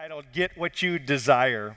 [0.00, 1.76] titled Get What You Desire.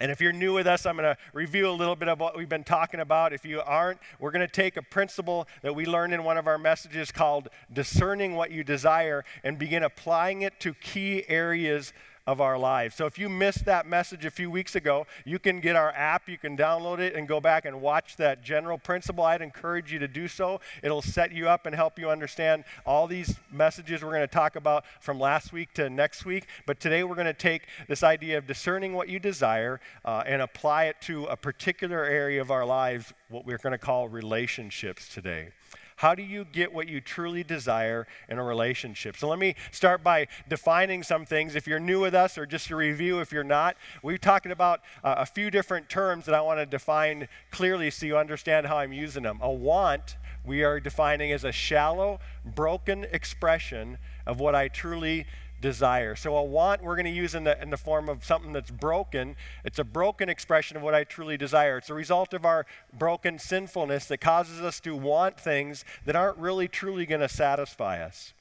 [0.00, 2.36] And if you're new with us, I'm going to review a little bit of what
[2.36, 3.32] we've been talking about.
[3.32, 6.48] If you aren't, we're going to take a principle that we learned in one of
[6.48, 11.92] our messages called discerning what you desire and begin applying it to key areas
[12.28, 12.94] of our lives.
[12.94, 16.28] So if you missed that message a few weeks ago, you can get our app,
[16.28, 19.24] you can download it and go back and watch that general principle.
[19.24, 20.60] I'd encourage you to do so.
[20.82, 24.56] It'll set you up and help you understand all these messages we're going to talk
[24.56, 26.46] about from last week to next week.
[26.66, 30.42] But today we're going to take this idea of discerning what you desire uh, and
[30.42, 35.08] apply it to a particular area of our lives, what we're going to call relationships
[35.08, 35.48] today.
[35.98, 39.16] How do you get what you truly desire in a relationship?
[39.16, 41.56] So let me start by defining some things.
[41.56, 44.80] If you're new with us, or just a review if you're not, we're talking about
[45.02, 48.78] uh, a few different terms that I want to define clearly so you understand how
[48.78, 49.40] I'm using them.
[49.42, 55.26] A want, we are defining as a shallow, broken expression of what I truly
[55.60, 56.14] desire.
[56.14, 58.70] So a want we're going to use in the, in the form of something that's
[58.70, 59.36] broken.
[59.64, 61.78] It's a broken expression of what I truly desire.
[61.78, 66.38] It's a result of our broken sinfulness that causes us to want things that aren't
[66.38, 68.34] really truly going to satisfy us.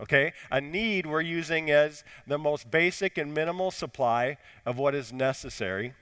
[0.00, 0.32] Okay?
[0.50, 5.92] A need we're using as the most basic and minimal supply of what is necessary.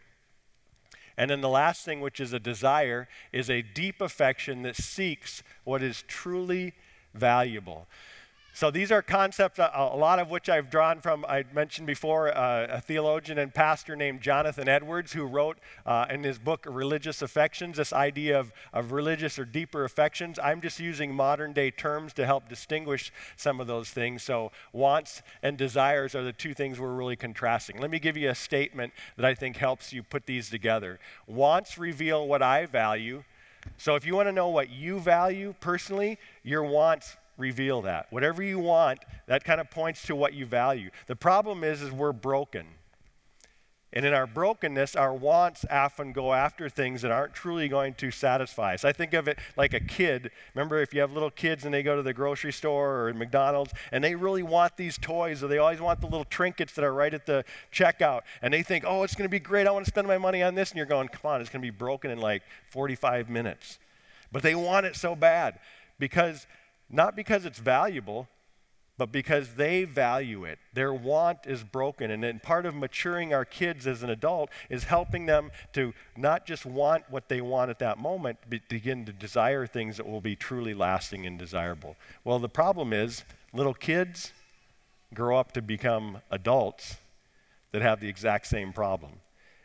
[1.17, 5.43] And then the last thing, which is a desire, is a deep affection that seeks
[5.65, 6.75] what is truly
[7.13, 7.89] valuable.
[8.59, 12.67] So these are concepts, a, lot of which I've drawn from, I mentioned before, uh,
[12.69, 17.77] a theologian and pastor named Jonathan Edwards, who wrote uh, in his book, Religious Affections,
[17.77, 20.41] this idea of, of religious or deeper affections.
[20.43, 24.25] I'm just using modern day terms to help distinguish some of those things.
[24.25, 27.81] So wants and desires are the two things we're really contrasting.
[27.81, 30.99] Let me give you a statement that I think helps you put these together.
[31.29, 33.23] Wants reveal what I value.
[33.77, 38.07] So if you want to know what you value personally, your wants reveal that.
[38.11, 40.91] Whatever you want, that kind of points to what you value.
[41.07, 42.67] The problem is, is we're broken.
[43.91, 48.11] And in our brokenness, our wants often go after things that aren't truly going to
[48.11, 48.85] satisfy us.
[48.85, 50.31] I think of it like a kid.
[50.55, 53.73] Remember, if you have little kids and they go to the grocery store or McDonald's
[53.91, 56.93] and they really want these toys or they always want the little trinkets that are
[56.93, 59.67] right at the checkout and they think, oh, it's going to be great.
[59.67, 60.71] I want to spend my money on this.
[60.71, 63.79] And you're going, come on, it's going to be broken in like 45 minutes.
[64.31, 65.59] But they want it so bad
[65.99, 66.47] because
[66.91, 68.29] not because it's valuable,
[68.99, 70.59] but because they value it.
[70.75, 72.11] Their want is broken.
[72.11, 76.47] And then part of maturing our kids as an adult is helping them to not
[76.47, 80.21] just want what they want at that moment, but begin to desire things that will
[80.21, 81.97] be truly lasting and desirable.
[82.25, 84.33] Well, the problem is little kids
[85.15, 86.97] grow up to become adults
[87.71, 89.21] that have the exact same problem.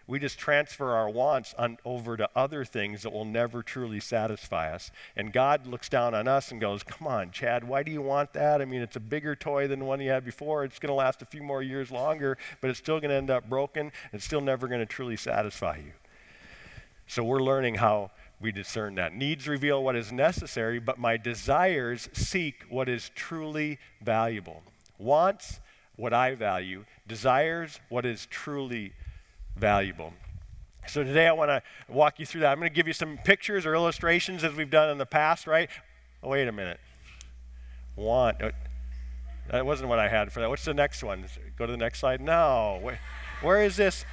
[0.06, 4.74] We just transfer our wants on, over to other things that will never truly satisfy
[4.74, 4.92] us.
[5.16, 8.34] And God looks down on us and goes, Come on, Chad, why do you want
[8.34, 8.62] that?
[8.62, 10.66] I mean, it's a bigger toy than the one you had before.
[10.66, 13.30] It's going to last a few more years longer, but it's still going to end
[13.30, 13.94] up broken.
[14.12, 15.94] It's still never going to truly satisfy you.
[17.08, 18.12] So we're learning how
[18.42, 19.16] we discern that.
[19.16, 24.64] Needs reveal what is necessary, but my desires seek what is truly valuable.
[24.98, 25.62] Wants,
[25.96, 26.84] what I value.
[27.08, 28.94] Desires, what is truly
[29.56, 30.14] valuable.
[30.88, 32.52] So today I want to walk you through that.
[32.52, 35.48] I'm going to give you some pictures or illustrations as we've done in the past,
[35.48, 35.70] right?
[36.22, 36.80] Oh, wait a minute.
[37.96, 38.42] Want.
[38.42, 38.52] Uh,
[39.50, 40.50] that wasn't what I had for that.
[40.50, 41.26] What's the next one?
[41.58, 42.22] Go to the next slide.
[42.22, 42.80] No.
[42.82, 43.00] Where,
[43.42, 44.06] where is this?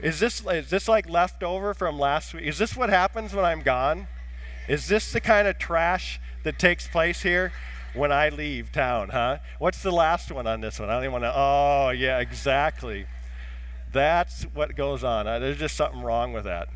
[0.00, 2.44] Is this is this like leftover from last week?
[2.44, 4.06] Is this what happens when I'm gone?
[4.68, 7.52] Is this the kind of trash that takes place here
[7.94, 9.38] when I leave town, huh?
[9.58, 10.88] What's the last one on this one?
[10.88, 11.32] I don't even want to.
[11.34, 13.06] Oh, yeah, exactly.
[13.92, 15.26] That's what goes on.
[15.26, 16.68] Uh, there's just something wrong with that.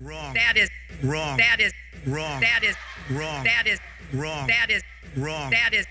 [0.00, 0.32] Wrong.
[0.34, 0.70] That is
[1.02, 1.36] wrong.
[1.36, 1.72] That is
[2.06, 2.40] wrong.
[2.40, 2.76] That is
[3.12, 3.44] wrong.
[3.44, 3.80] That is
[4.14, 4.46] wrong.
[4.46, 4.82] That is
[5.16, 5.50] wrong.
[5.50, 5.84] That is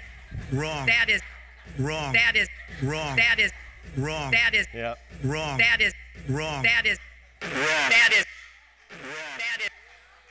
[0.52, 0.86] wrong.
[0.88, 1.20] That is
[1.78, 2.14] wrong.
[2.14, 2.50] That is
[2.82, 3.16] wrong.
[3.16, 3.52] That is
[3.98, 4.32] wrong.
[4.32, 4.96] That is yeah.
[5.24, 5.58] wrong.
[5.58, 5.94] That is
[6.30, 6.64] wrong.
[6.64, 7.00] That is
[7.42, 7.52] wrong.
[7.52, 8.26] That is
[8.92, 9.40] wrong.
[9.40, 9.70] That is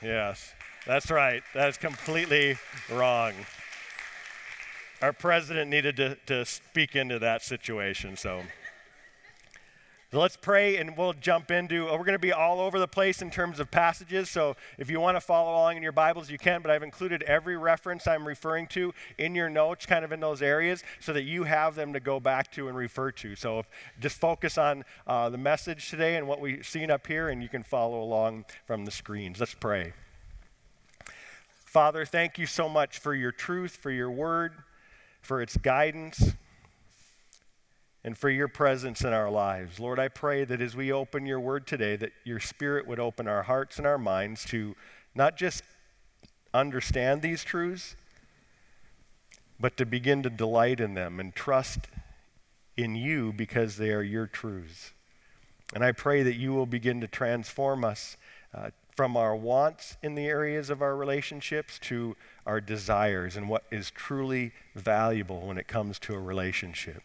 [0.01, 0.09] wrong.
[0.09, 0.53] Yes.
[0.85, 1.43] That's right.
[1.53, 2.57] That's completely
[2.91, 3.33] wrong.
[5.01, 8.41] Our president needed to, to speak into that situation, so
[10.09, 13.21] so let's pray and we'll jump into, we're going to be all over the place
[13.21, 14.29] in terms of passages.
[14.29, 17.23] So if you want to follow along in your Bibles, you can, but I've included
[17.23, 21.23] every reference I'm referring to in your notes, kind of in those areas, so that
[21.23, 23.35] you have them to go back to and refer to.
[23.35, 23.67] So if,
[23.99, 27.49] just focus on uh, the message today and what we've seen up here, and you
[27.49, 29.41] can follow along from the screens.
[29.41, 29.91] Let's pray.
[31.65, 34.53] Father, thank you so much for your truth, for your word,
[35.21, 36.33] for its guidance
[38.07, 39.81] and for your presence in our lives.
[39.81, 43.27] Lord, I pray that as we open your word today, that your spirit would open
[43.27, 44.77] our hearts and our minds to
[45.13, 45.61] not just
[46.53, 47.97] understand these truths,
[49.59, 51.79] but to begin to delight in them and trust
[52.77, 54.93] in you because they are your truths.
[55.75, 58.15] And I pray that you will begin to transform us
[58.53, 62.15] uh, from our wants in the areas of our relationships to
[62.45, 67.03] our desires and what is truly valuable when it comes to a relationship.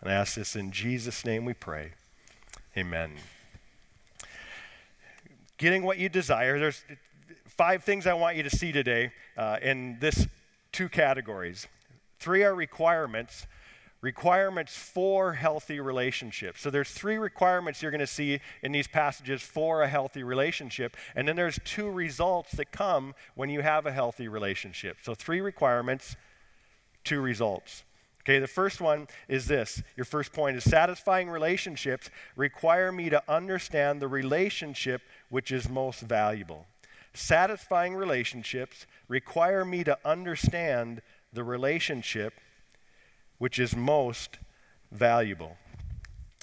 [0.00, 1.92] And I ask this in Jesus' name we pray.
[2.76, 3.12] Amen.
[5.58, 6.82] Getting what you desire, there's
[7.46, 10.26] five things I want you to see today uh, in this
[10.72, 11.66] two categories.
[12.18, 13.46] Three are requirements,
[14.00, 16.62] requirements for healthy relationships.
[16.62, 20.96] So there's three requirements you're going to see in these passages for a healthy relationship,
[21.14, 24.96] and then there's two results that come when you have a healthy relationship.
[25.02, 26.16] So three requirements,
[27.04, 27.84] two results.
[28.30, 29.82] Okay, the first one is this.
[29.96, 36.02] Your first point is satisfying relationships require me to understand the relationship which is most
[36.02, 36.66] valuable.
[37.12, 42.34] Satisfying relationships require me to understand the relationship
[43.38, 44.38] which is most
[44.92, 45.56] valuable.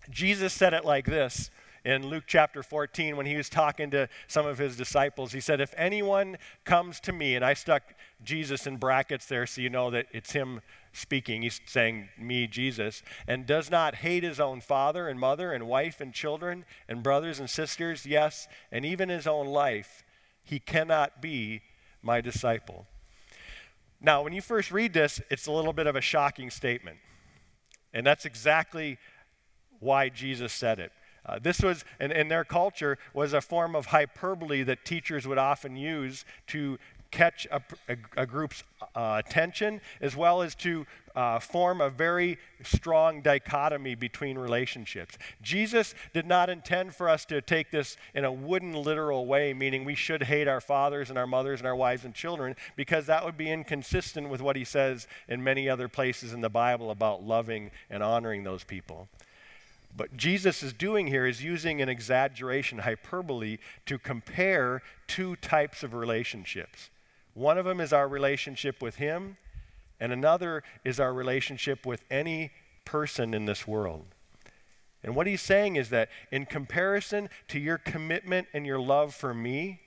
[0.09, 1.49] Jesus said it like this
[1.85, 5.31] in Luke chapter 14 when he was talking to some of his disciples.
[5.31, 9.61] He said, If anyone comes to me, and I stuck Jesus in brackets there so
[9.61, 10.59] you know that it's him
[10.97, 11.43] speaking.
[11.43, 16.01] He's saying, Me, Jesus, and does not hate his own father and mother and wife
[16.01, 20.03] and children and brothers and sisters, yes, and even his own life,
[20.43, 21.61] he cannot be
[22.01, 22.87] my disciple.
[23.99, 26.97] Now, when you first read this, it's a little bit of a shocking statement.
[27.93, 28.97] And that's exactly
[29.79, 30.91] why Jesus said it.
[31.25, 35.37] Uh, this was, in, in their culture, was a form of hyperbole that teachers would
[35.37, 36.77] often use to
[37.11, 38.63] catch a, a, a group's
[38.95, 45.17] uh, attention as well as to uh, form a very strong dichotomy between relationships.
[45.41, 49.83] Jesus did not intend for us to take this in a wooden, literal way, meaning
[49.83, 53.25] we should hate our fathers and our mothers and our wives and children, because that
[53.25, 57.23] would be inconsistent with what he says in many other places in the Bible about
[57.23, 59.07] loving and honoring those people.
[59.95, 63.57] But Jesus is doing here is using an exaggeration, hyperbole,
[63.87, 66.91] to compare two types of relationships.
[67.37, 69.37] One of them is our relationship with Him,
[69.99, 72.51] and another is our relationship with any
[72.83, 74.05] person in this world.
[75.03, 79.35] And what he's saying is that in comparison to your commitment and your love for
[79.35, 79.81] me,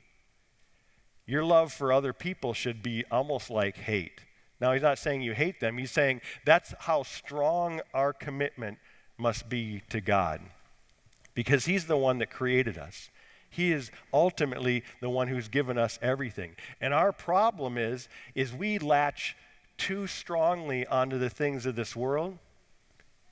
[1.27, 4.21] your love for other people should be almost like hate.
[4.61, 8.79] Now, he's not saying you hate them, he's saying that's how strong our commitment
[9.19, 10.41] must be to God.
[11.35, 13.11] Because he's the one that created us.
[13.51, 16.55] He is ultimately the one who's given us everything.
[16.81, 19.37] And our problem is is we latch
[19.77, 22.39] too strongly onto the things of this world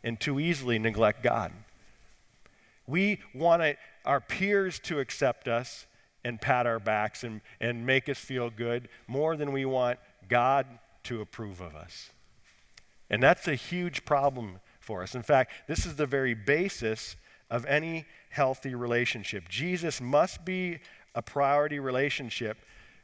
[0.03, 1.53] and too easily neglect God.
[2.87, 5.87] We want our peers to accept us
[6.25, 9.99] and pat our backs and, and make us feel good more than we want
[10.29, 10.67] God
[11.05, 12.11] to approve of us.
[13.11, 15.15] And that's a huge problem for us.
[15.15, 17.17] In fact, this is the very basis
[17.51, 19.49] of any healthy relationship.
[19.49, 20.79] Jesus must be
[21.15, 22.59] a priority relationship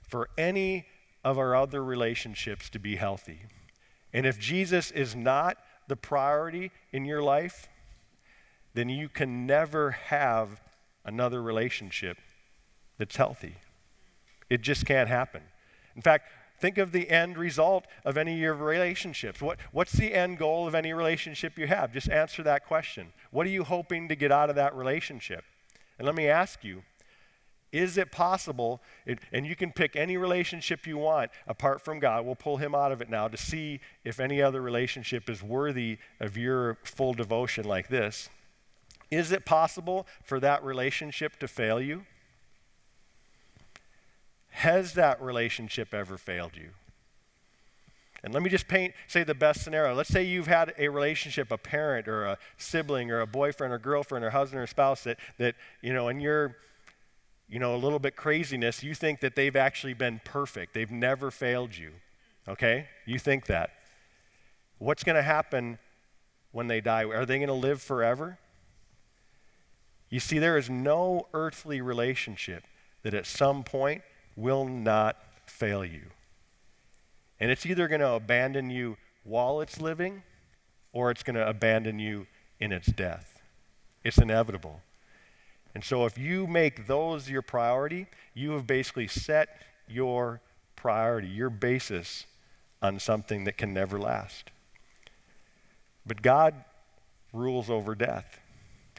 [0.08, 0.86] for any
[1.24, 3.40] of our other relationships to be healthy.
[4.12, 5.56] And if Jesus is not
[5.88, 7.68] the priority in your life,
[8.74, 10.60] then you can never have
[11.04, 12.18] another relationship
[12.98, 13.56] that's healthy.
[14.50, 15.42] It just can't happen.
[15.96, 16.28] In fact,
[16.58, 19.40] think of the end result of any of your relationships.
[19.40, 21.92] What, what's the end goal of any relationship you have?
[21.92, 23.12] Just answer that question.
[23.30, 25.44] What are you hoping to get out of that relationship?
[25.98, 26.82] And let me ask you
[27.74, 32.24] is it possible, it, and you can pick any relationship you want apart from God,
[32.24, 35.98] we'll pull him out of it now to see if any other relationship is worthy
[36.20, 38.30] of your full devotion like this.
[39.10, 42.06] Is it possible for that relationship to fail you?
[44.54, 46.70] Has that relationship ever failed you?
[48.22, 49.94] And let me just paint, say the best scenario.
[49.94, 53.78] Let's say you've had a relationship, a parent or a sibling or a boyfriend or
[53.78, 56.56] girlfriend or husband or spouse that, that you know, in your,
[57.48, 60.72] you know, a little bit craziness, you think that they've actually been perfect.
[60.72, 61.90] They've never failed you.
[62.48, 62.86] Okay?
[63.06, 63.70] You think that.
[64.78, 65.78] What's going to happen
[66.52, 67.04] when they die?
[67.04, 68.38] Are they going to live forever?
[70.10, 72.62] You see, there is no earthly relationship
[73.02, 74.02] that at some point
[74.36, 76.02] will not fail you.
[77.40, 80.22] And it's either going to abandon you while it's living
[80.92, 82.26] or it's going to abandon you
[82.60, 83.40] in its death.
[84.02, 84.80] It's inevitable.
[85.74, 90.40] And so if you make those your priority, you have basically set your
[90.76, 92.26] priority, your basis
[92.80, 94.50] on something that can never last.
[96.06, 96.54] But God
[97.32, 98.38] rules over death.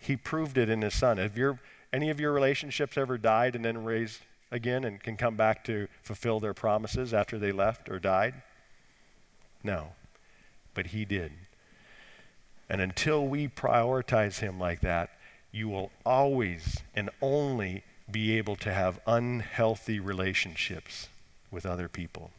[0.01, 1.17] He proved it in his son.
[1.17, 1.59] Have your,
[1.93, 4.21] any of your relationships ever died and then raised
[4.55, 8.35] again and can come back to fulfill their promises after they left or died?
[9.63, 9.89] No.
[10.73, 11.31] But he did.
[12.69, 15.11] And until we prioritize Him like that,
[15.51, 21.09] you will always and only be able to have unhealthy relationships
[21.51, 22.31] with other people.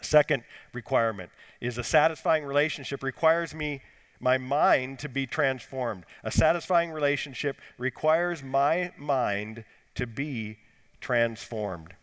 [0.00, 3.82] Second requirement is a satisfying relationship requires me
[4.20, 6.04] my mind to be transformed.
[6.22, 10.58] A satisfying relationship requires my mind to be
[11.00, 11.94] transformed.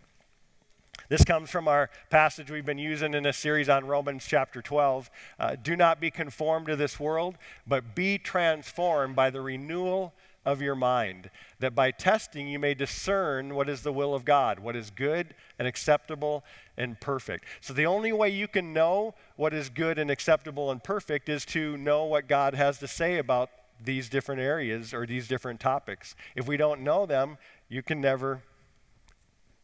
[1.10, 5.10] This comes from our passage we've been using in a series on Romans chapter 12.
[5.39, 10.13] Uh, Do not be conformed to this world, but be transformed by the renewal
[10.48, 14.60] of your mind, that by testing you may discern what is the will of God,
[14.60, 16.44] what is good and acceptable
[16.77, 17.44] and perfect.
[17.60, 21.46] So, the only way you can know what is good and acceptable and perfect is
[21.48, 23.50] to know what God has to say about
[23.84, 26.16] these different areas or these different topics.
[26.36, 27.38] If we don't know them,
[27.70, 28.42] you can never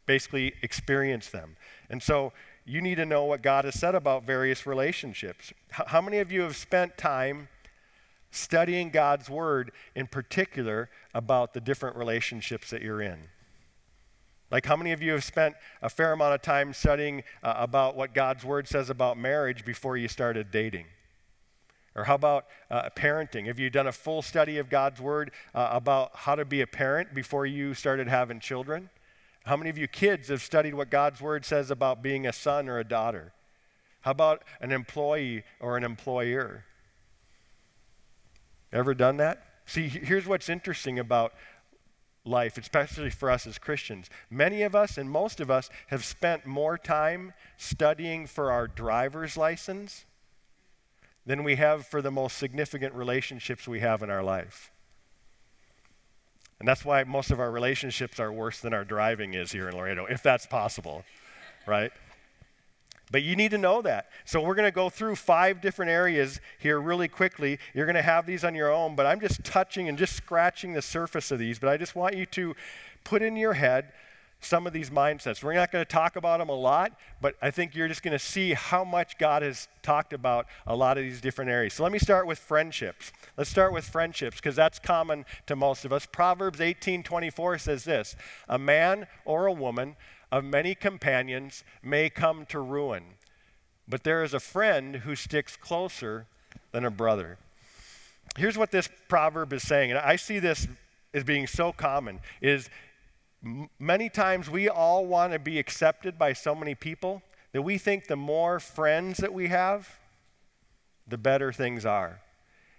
[0.06, 1.56] basically experience them.
[1.90, 2.34] And so,
[2.66, 5.52] you need to know what God has said about various relationships.
[5.70, 7.50] How many of you have spent time
[8.34, 13.20] studying God's Word, in particular about the different relationships that you're in.
[14.52, 17.96] Like, how many of you have spent a fair amount of time studying uh, about
[17.96, 20.86] what God's Word says about marriage before you started dating?
[21.96, 23.46] Or how about uh, parenting?
[23.46, 26.68] Have you done a full study of God's Word uh, about how to be a
[26.68, 28.90] parent before you started having children?
[29.44, 32.70] How many of you kids have studied what God's Word says about being a son
[32.70, 33.34] or a daughter?
[34.02, 36.66] How about an employee or an employer?
[38.72, 39.46] Ever done that?
[39.66, 41.34] See, here's what's interesting about
[42.26, 44.10] life, especially for us as Christians.
[44.30, 49.38] Many of us and most of us have spent more time studying for our driver's
[49.38, 50.06] license
[51.26, 54.73] than we have for the most significant relationships we have in our life.
[56.60, 59.76] And that's why most of our relationships are worse than our driving is here in
[59.76, 61.04] Laredo, if that's possible,
[61.66, 61.92] right?
[63.12, 64.10] But you need to know that.
[64.26, 67.60] So we're going to go through five different areas here really quickly.
[67.74, 70.74] You're going to have these on your own, but I'm just touching and just scratching
[70.74, 71.60] the surface of these.
[71.60, 72.56] But I just want you to
[73.04, 73.92] put in your head
[74.46, 75.44] some of these mindsets.
[75.44, 78.14] We're not going to talk about them a lot, but I think you're just going
[78.14, 81.74] to see how much God has talked about a lot of these different areas.
[81.74, 83.12] So let me start with friendships.
[83.38, 86.06] Let's start with friendships because that's common to most of us.
[86.06, 88.16] Proverbs 18:24 says this:
[88.48, 89.96] "A man or a woman
[90.32, 93.04] of many companions may come to ruin,
[93.88, 96.26] but there is a friend who sticks closer
[96.72, 97.38] than a brother.
[98.36, 100.68] Here's what this proverb is saying, and I see this
[101.14, 102.70] as being so common is
[103.80, 107.22] many times we all want to be accepted by so many people
[107.52, 110.00] that we think the more friends that we have,
[111.08, 112.22] the better things are.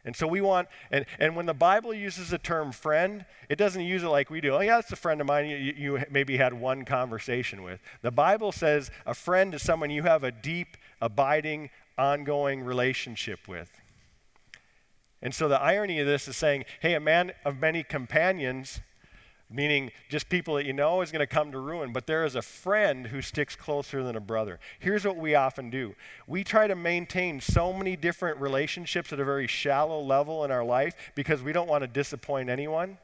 [0.07, 3.83] And so we want, and, and when the Bible uses the term friend, it doesn't
[3.83, 4.55] use it like we do.
[4.55, 7.81] Oh, yeah, that's a friend of mine you, you maybe had one conversation with.
[8.03, 13.71] The Bible says a friend is someone you have a deep, abiding, ongoing relationship with.
[15.23, 18.81] And so the irony of this is saying, hey, a man of many companions
[19.55, 22.35] meaning just people that you know is going to come to ruin, but there is
[22.35, 24.59] a friend who sticks closer than a brother.
[24.81, 25.95] Here's what we often do
[26.27, 30.65] we try to maintain so many different relationships at a very shallow level in our
[30.65, 32.99] life because we don't want to disappoint anyone.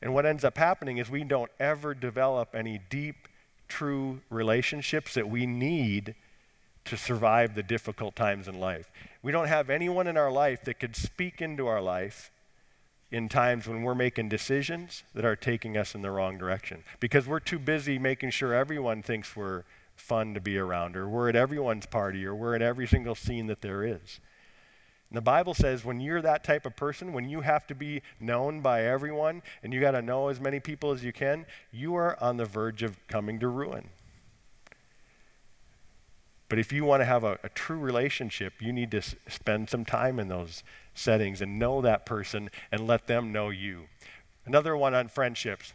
[0.00, 3.28] And what ends up happening is we don't ever develop any deep,
[3.68, 6.14] true relationships that we need
[6.86, 8.90] to survive the difficult times in life.
[9.22, 12.30] We don't have anyone in our life that could speak into our life
[13.14, 17.28] in times when we're making decisions that are taking us in the wrong direction because
[17.28, 19.62] we're too busy making sure everyone thinks we're
[19.94, 23.46] fun to be around or we're at everyone's party or we're at every single scene
[23.46, 24.18] that there is.
[25.10, 28.02] And the Bible says when you're that type of person, when you have to be
[28.18, 31.94] known by everyone and you got to know as many people as you can, you
[31.94, 33.90] are on the verge of coming to ruin.
[36.48, 39.70] But if you want to have a, a true relationship, you need to s- spend
[39.70, 40.62] some time in those
[40.94, 43.84] settings and know that person and let them know you.
[44.46, 45.72] Another one on friendships.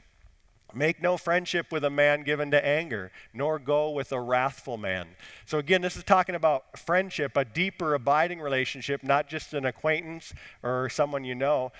[0.73, 5.07] Make no friendship with a man given to anger, nor go with a wrathful man.
[5.47, 10.31] So, again, this is talking about friendship, a deeper, abiding relationship, not just an acquaintance
[10.61, 11.71] or someone you know.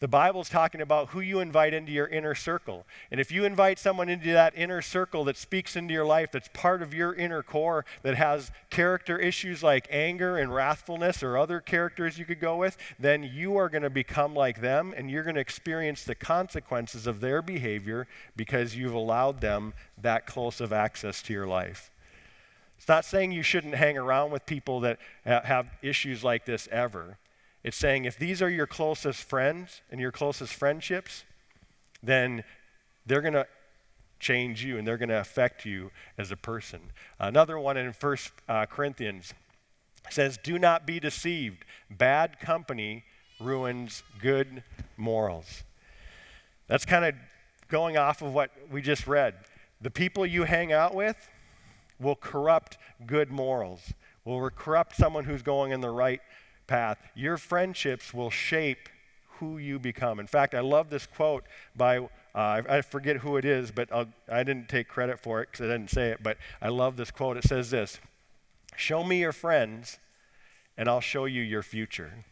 [0.00, 2.86] The Bible's talking about who you invite into your inner circle.
[3.10, 6.48] And if you invite someone into that inner circle that speaks into your life, that's
[6.54, 11.60] part of your inner core, that has character issues like anger and wrathfulness or other
[11.60, 15.22] characters you could go with, then you are going to become like them and you're
[15.22, 20.72] going to experience the consequences of their behavior because you've allowed them that close of
[20.72, 21.90] access to your life.
[22.78, 27.18] It's not saying you shouldn't hang around with people that have issues like this ever.
[27.62, 31.24] It's saying if these are your closest friends and your closest friendships,
[32.02, 32.44] then
[33.06, 33.46] they're going to
[34.18, 36.80] change you and they're going to affect you as a person.
[37.18, 39.34] Another one in First uh, Corinthians
[40.10, 41.64] says, Do not be deceived.
[41.90, 43.04] Bad company
[43.40, 44.62] ruins good
[44.96, 45.64] morals.
[46.66, 47.14] That's kind of
[47.68, 49.34] going off of what we just read.
[49.80, 51.28] The people you hang out with
[51.98, 53.92] will corrupt good morals,
[54.24, 56.20] will corrupt someone who's going in the right
[56.70, 56.98] path.
[57.16, 58.88] Your friendships will shape
[59.40, 60.20] who you become.
[60.20, 64.06] In fact, I love this quote by, uh, I forget who it is, but I'll,
[64.30, 66.96] I did not take credit for it because I didn't say it, but I love
[66.96, 67.36] this quote.
[67.36, 67.98] It says this
[68.76, 69.98] Show me your friends,
[70.78, 72.24] and I'll show you your future.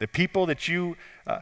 [0.00, 1.40] The people that you uh,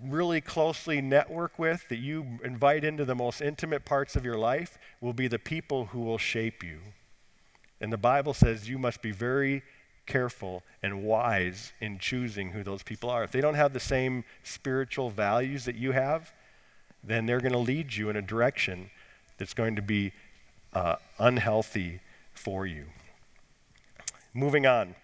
[0.00, 4.78] really closely network with, that you invite into the most intimate parts of your life,
[5.00, 6.78] will be the people who will shape you.
[7.80, 9.62] And the Bible says you must be very
[10.06, 13.24] careful and wise in choosing who those people are.
[13.24, 16.32] If they don't have the same spiritual values that you have,
[17.02, 18.90] then they're going to lead you in a direction
[19.38, 20.12] that's going to be
[20.72, 22.00] uh, unhealthy
[22.32, 22.86] for you.
[24.32, 24.94] Moving on,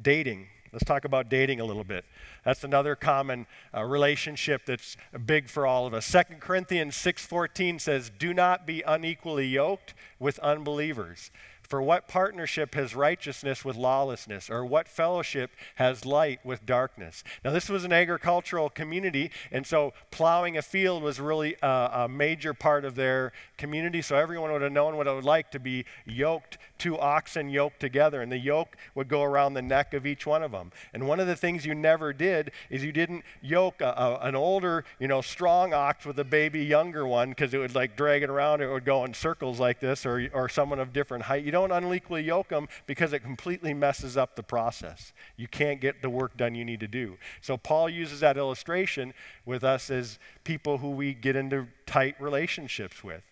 [0.00, 0.48] dating.
[0.72, 2.04] Let's talk about dating a little bit.
[2.44, 4.96] That's another common uh, relationship that's
[5.26, 6.10] big for all of us.
[6.10, 11.30] 2 Corinthians 6:14 says, "Do not be unequally yoked with unbelievers."
[11.68, 14.48] For what partnership has righteousness with lawlessness?
[14.48, 17.22] Or what fellowship has light with darkness?
[17.44, 22.08] Now, this was an agricultural community, and so plowing a field was really a, a
[22.08, 24.00] major part of their community.
[24.00, 27.80] So everyone would have known what it would like to be yoked, two oxen yoked
[27.80, 30.72] together, and the yoke would go around the neck of each one of them.
[30.94, 34.34] And one of the things you never did is you didn't yoke a, a, an
[34.34, 38.22] older, you know, strong ox with a baby younger one because it would like drag
[38.22, 38.62] it around.
[38.62, 41.44] It would go in circles like this, or, or someone of different height.
[41.44, 45.12] You don't unequally yoke them because it completely messes up the process.
[45.36, 47.18] You can't get the work done you need to do.
[47.40, 53.02] So Paul uses that illustration with us as people who we get into tight relationships
[53.02, 53.22] with.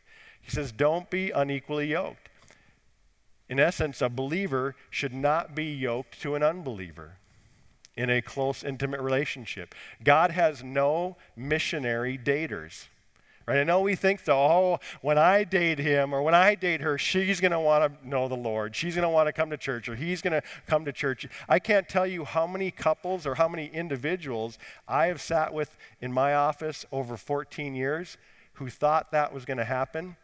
[0.40, 2.28] He says, Don't be unequally yoked.
[3.48, 7.18] In essence, a believer should not be yoked to an unbeliever
[7.96, 9.74] in a close, intimate relationship.
[10.04, 12.86] God has no missionary daters.
[13.46, 13.58] Right?
[13.58, 14.36] I know we think so.
[14.36, 18.08] Oh, when I date him or when I date her, she's going to want to
[18.08, 18.74] know the Lord.
[18.74, 21.28] She's going to want to come to church or he's going to come to church.
[21.48, 25.76] I can't tell you how many couples or how many individuals I have sat with
[26.00, 28.16] in my office over 14 years
[28.54, 30.16] who thought that was going to happen.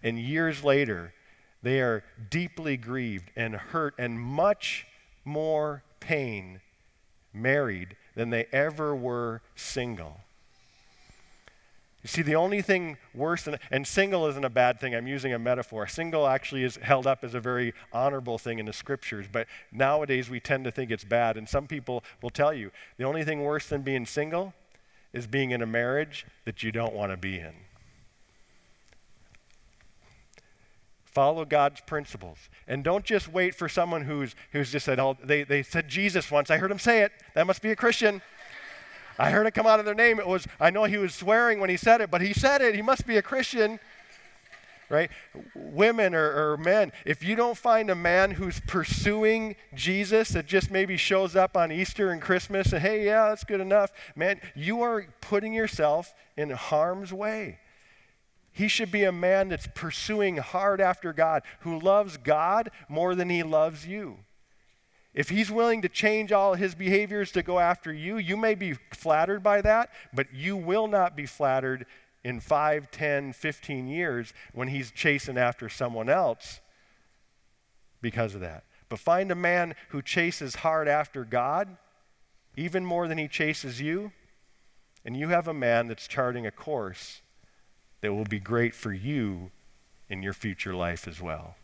[0.00, 1.12] And years later,
[1.60, 4.86] they are deeply grieved and hurt and much
[5.24, 6.60] more pain
[7.32, 10.20] married than they ever were single.
[12.02, 15.34] You see, the only thing worse than, and single isn't a bad thing, I'm using
[15.34, 15.86] a metaphor.
[15.86, 20.30] Single actually is held up as a very honorable thing in the scriptures, but nowadays
[20.30, 21.36] we tend to think it's bad.
[21.36, 24.54] And some people will tell you the only thing worse than being single
[25.12, 27.52] is being in a marriage that you don't want to be in.
[31.04, 32.38] Follow God's principles.
[32.68, 36.30] And don't just wait for someone who's, who's just said, oh, they, they said Jesus
[36.30, 36.50] once.
[36.50, 37.12] I heard him say it.
[37.34, 38.22] That must be a Christian.
[39.20, 40.18] I heard it come out of their name.
[40.18, 42.74] It was, I know he was swearing when he said it, but he said it.
[42.74, 43.78] He must be a Christian.
[44.88, 45.10] Right?
[45.54, 50.70] Women or, or men, if you don't find a man who's pursuing Jesus that just
[50.70, 54.80] maybe shows up on Easter and Christmas and, hey, yeah, that's good enough, man, you
[54.80, 57.60] are putting yourself in harm's way.
[58.52, 63.30] He should be a man that's pursuing hard after God, who loves God more than
[63.30, 64.24] he loves you.
[65.12, 68.74] If he's willing to change all his behaviors to go after you, you may be
[68.92, 71.84] flattered by that, but you will not be flattered
[72.22, 76.60] in 5, 10, 15 years when he's chasing after someone else
[78.00, 78.64] because of that.
[78.88, 81.76] But find a man who chases hard after God,
[82.56, 84.12] even more than he chases you,
[85.04, 87.22] and you have a man that's charting a course
[88.00, 89.50] that will be great for you
[90.08, 91.56] in your future life as well.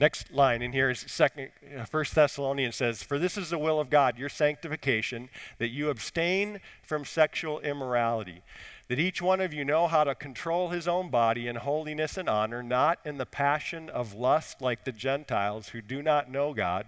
[0.00, 3.78] Next line in here is second, uh, First Thessalonians says, "For this is the will
[3.78, 8.42] of God, your sanctification, that you abstain from sexual immorality,
[8.88, 12.28] that each one of you know how to control his own body in holiness and
[12.28, 16.86] honor, not in the passion of lust like the Gentiles who do not know God,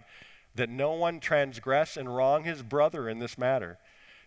[0.56, 3.78] that no one transgress and wrong his brother in this matter."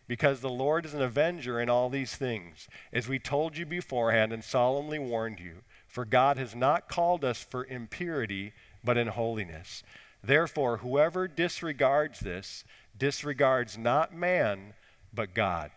[0.08, 4.34] Because the Lord is an avenger in all these things, as we told you beforehand
[4.34, 5.64] and solemnly warned you.
[5.88, 9.84] For God has not called us for impurity, but in holiness.
[10.24, 12.64] Therefore, whoever disregards this
[12.98, 14.74] disregards not man,
[15.14, 15.72] but God,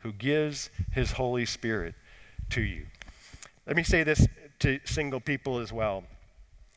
[0.00, 1.94] who gives his Holy Spirit
[2.50, 2.86] to you.
[3.66, 4.26] Let me say this
[4.60, 6.04] to single people as well.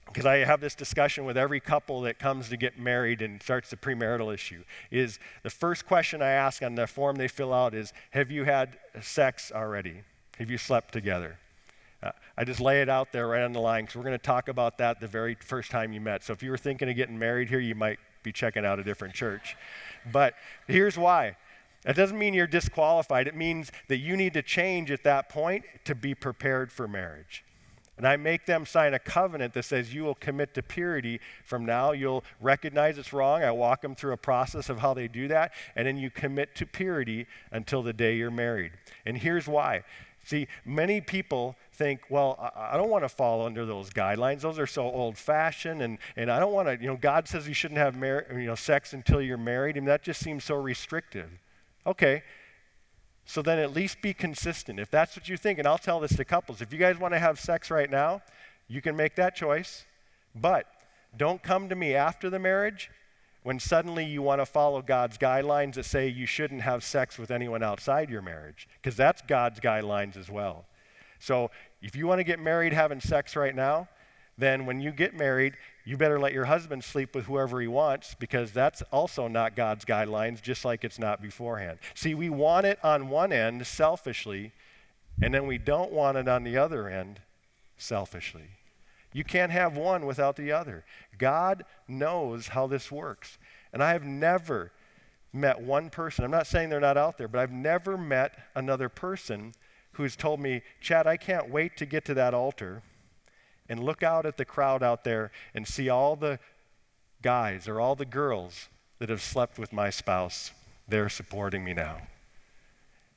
[0.08, 3.70] Because I have this discussion with every couple that comes to get married and starts
[3.70, 4.66] the premarital issue.
[4.90, 8.44] Is the first question I ask on the form they fill out is Have you
[8.44, 10.02] had sex already?
[10.38, 11.38] Have you slept together?
[12.04, 14.24] Uh, I just lay it out there right on the line because we're going to
[14.24, 16.24] talk about that the very first time you met.
[16.24, 18.84] So if you were thinking of getting married here, you might be checking out a
[18.84, 19.56] different church.
[20.12, 20.34] But
[20.68, 21.38] here's why.
[21.84, 23.28] That doesn't mean you're disqualified.
[23.28, 27.44] It means that you need to change at that point to be prepared for marriage.
[27.98, 31.66] And I make them sign a covenant that says you will commit to purity from
[31.66, 31.92] now.
[31.92, 33.44] You'll recognize it's wrong.
[33.44, 35.54] I walk them through a process of how they do that.
[35.76, 38.72] And then you commit to purity until the day you're married.
[39.06, 39.84] And here's why.
[40.24, 44.42] See, many people think, well, I, don't want to fall under those guidelines.
[44.42, 45.82] Those are so old fashioned.
[45.82, 48.46] And, and I don't want to, you know, God says you shouldn't have mar- you
[48.46, 49.78] know, sex until you're married.
[49.78, 51.30] I mean, that just seems so restrictive.
[51.88, 52.22] Okay,
[53.26, 54.80] so then at least be consistent.
[54.80, 57.16] If that's what you think, and I'll tell this to couples if you guys want
[57.16, 58.22] to have sex right now,
[58.68, 59.86] you can make that choice.
[60.36, 60.68] But
[61.18, 62.92] don't come to me after the marriage
[63.42, 67.32] when suddenly you want to follow God's guidelines that say you shouldn't have sex with
[67.32, 70.66] anyone outside your marriage, because that's God's guidelines as well.
[71.22, 71.50] So
[71.82, 73.88] if you want to get married having sex right now,
[74.38, 78.16] then when you get married, you better let your husband sleep with whoever he wants
[78.16, 81.80] because that's also not God's guidelines, just like it's not beforehand.
[81.96, 84.52] See, we want it on one end selfishly,
[85.22, 87.22] and then we don't want it on the other end
[87.78, 88.50] selfishly.
[89.14, 90.86] You can't have one without the other.
[91.18, 93.38] God knows how this works.
[93.74, 94.72] And I have never
[95.34, 98.90] met one person, I'm not saying they're not out there, but I've never met another
[98.90, 99.54] person
[99.94, 102.82] who's told me, Chad, I can't wait to get to that altar
[103.70, 106.40] and look out at the crowd out there and see all the
[107.22, 110.52] guys or all the girls that have slept with my spouse.
[110.88, 112.02] They're supporting me now.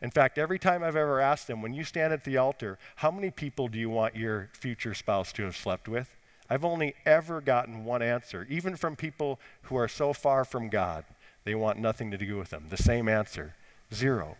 [0.01, 3.11] In fact, every time I've ever asked them, when you stand at the altar, how
[3.11, 6.15] many people do you want your future spouse to have slept with?
[6.51, 11.05] I've only ever gotten one answer, even from people who are so far from God,
[11.45, 12.67] they want nothing to do with them.
[12.69, 13.55] The same answer
[13.93, 14.37] zero.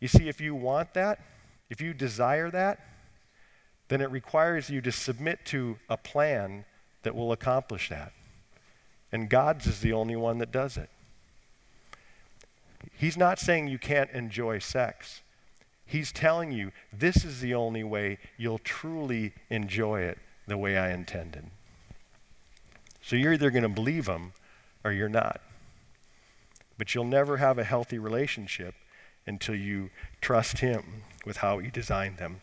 [0.00, 1.20] You see, if you want that,
[1.70, 2.80] if you desire that,
[3.88, 6.64] then it requires you to submit to a plan
[7.02, 8.12] that will accomplish that.
[9.12, 10.90] And God's is the only one that does it.
[12.98, 15.22] He's not saying you can't enjoy sex.
[15.84, 20.92] He's telling you this is the only way you'll truly enjoy it the way I
[20.92, 21.46] intended.
[23.02, 24.32] So you're either going to believe him
[24.84, 25.40] or you're not.
[26.76, 28.74] But you'll never have a healthy relationship
[29.26, 32.40] until you trust him with how he designed them.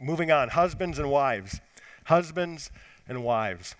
[0.00, 1.60] Moving on, husbands and wives.
[2.04, 2.70] Husbands
[3.08, 3.74] and wives.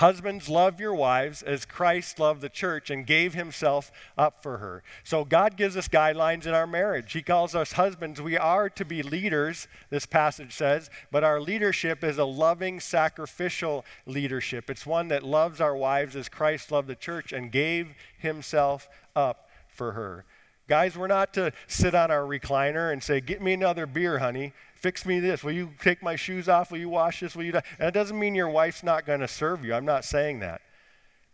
[0.00, 4.82] Husbands, love your wives as Christ loved the church and gave himself up for her.
[5.04, 7.12] So God gives us guidelines in our marriage.
[7.12, 8.18] He calls us husbands.
[8.18, 13.84] We are to be leaders, this passage says, but our leadership is a loving, sacrificial
[14.06, 14.70] leadership.
[14.70, 19.50] It's one that loves our wives as Christ loved the church and gave himself up
[19.68, 20.24] for her.
[20.70, 24.52] Guys, we're not to sit on our recliner and say, Get me another beer, honey.
[24.76, 25.42] Fix me this.
[25.42, 26.70] Will you take my shoes off?
[26.70, 27.34] Will you wash this?
[27.34, 27.54] Will you?
[27.80, 29.74] And it doesn't mean your wife's not going to serve you.
[29.74, 30.62] I'm not saying that.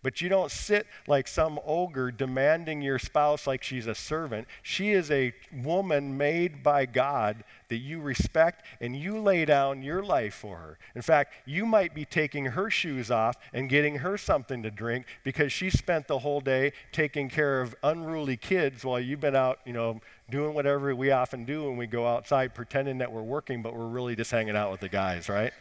[0.07, 4.47] But you don't sit like some ogre demanding your spouse like she's a servant.
[4.63, 10.05] She is a woman made by God that you respect and you lay down your
[10.05, 10.79] life for her.
[10.95, 15.07] In fact, you might be taking her shoes off and getting her something to drink
[15.25, 19.59] because she spent the whole day taking care of unruly kids while you've been out,
[19.65, 23.61] you know, doing whatever we often do when we go outside pretending that we're working,
[23.61, 25.53] but we're really just hanging out with the guys, right?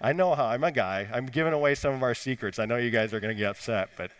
[0.00, 0.46] I know how.
[0.46, 1.08] I'm a guy.
[1.12, 2.58] I'm giving away some of our secrets.
[2.58, 4.10] I know you guys are going to get upset, but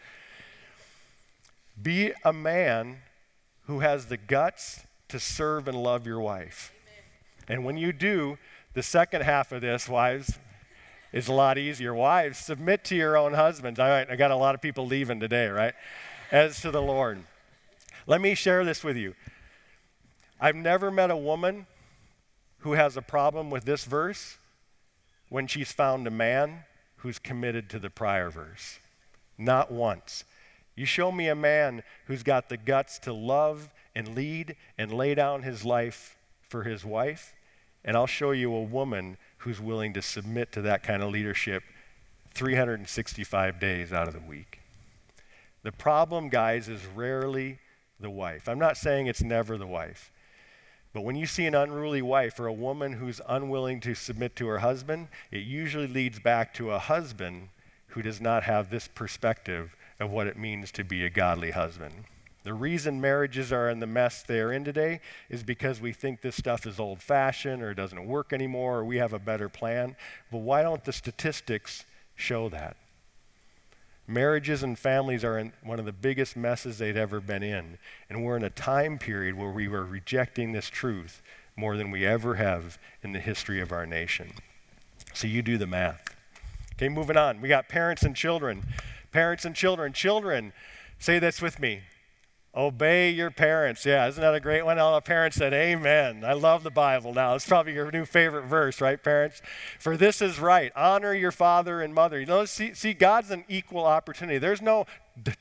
[1.82, 2.98] be a man
[3.66, 6.72] who has the guts to serve and love your wife.
[7.48, 7.56] Amen.
[7.56, 8.36] And when you do,
[8.74, 10.38] the second half of this, wives,
[11.12, 11.94] is a lot easier.
[11.94, 13.80] Wives, submit to your own husbands.
[13.80, 15.74] All right, I got a lot of people leaving today, right?
[16.30, 17.22] As to the Lord.
[18.06, 19.14] Let me share this with you.
[20.40, 21.66] I've never met a woman
[22.58, 24.36] who has a problem with this verse
[25.30, 26.64] when she's found a man
[26.96, 28.78] who's committed to the prior verse.
[29.38, 30.24] Not once.
[30.76, 35.14] You show me a man who's got the guts to love and lead and lay
[35.14, 37.34] down his life for his wife,
[37.84, 41.62] and I'll show you a woman who's willing to submit to that kind of leadership
[42.34, 44.60] 365 days out of the week.
[45.62, 47.58] The problem, guys, is rarely
[47.98, 48.48] the wife.
[48.48, 50.10] I'm not saying it's never the wife.
[50.92, 54.46] But when you see an unruly wife or a woman who's unwilling to submit to
[54.48, 57.48] her husband, it usually leads back to a husband
[57.88, 62.04] who does not have this perspective of what it means to be a godly husband.
[62.42, 66.22] The reason marriages are in the mess they are in today is because we think
[66.22, 69.48] this stuff is old fashioned or it doesn't work anymore or we have a better
[69.48, 69.94] plan.
[70.32, 71.84] But why don't the statistics
[72.16, 72.76] show that?
[74.10, 77.78] Marriages and families are in one of the biggest messes they'd ever been in.
[78.08, 81.22] And we're in a time period where we were rejecting this truth
[81.54, 84.32] more than we ever have in the history of our nation.
[85.14, 86.16] So you do the math.
[86.74, 87.40] Okay, moving on.
[87.40, 88.64] We got parents and children.
[89.12, 89.92] Parents and children.
[89.92, 90.52] Children,
[90.98, 91.82] say this with me.
[92.54, 93.86] Obey your parents.
[93.86, 94.80] Yeah, isn't that a great one?
[94.80, 96.24] All the parents said, Amen.
[96.24, 97.36] I love the Bible now.
[97.36, 99.40] It's probably your new favorite verse, right, parents?
[99.78, 100.72] For this is right.
[100.74, 102.18] Honor your father and mother.
[102.18, 104.38] You know, see, see God's an equal opportunity.
[104.38, 104.86] There's no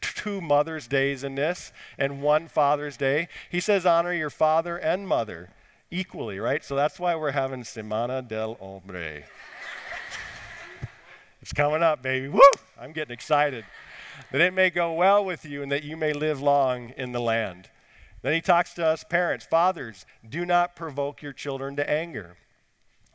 [0.02, 3.28] two Mother's Days in this and one Father's Day.
[3.50, 5.50] He says, honor your father and mother
[5.90, 6.64] equally, right?
[6.64, 9.24] So that's why we're having Semana del Hombre.
[11.42, 12.28] it's coming up, baby.
[12.28, 12.42] Woo!
[12.80, 13.66] I'm getting excited
[14.32, 17.22] that it may go well with you and that you may live long in the
[17.22, 17.70] land.
[18.22, 22.36] Then he talks to us parents, fathers, do not provoke your children to anger,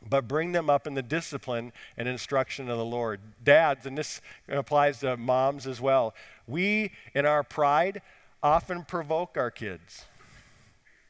[0.07, 3.21] but bring them up in the discipline and instruction of the Lord.
[3.43, 6.15] Dads, and this applies to moms as well,
[6.47, 8.01] we, in our pride,
[8.41, 10.05] often provoke our kids.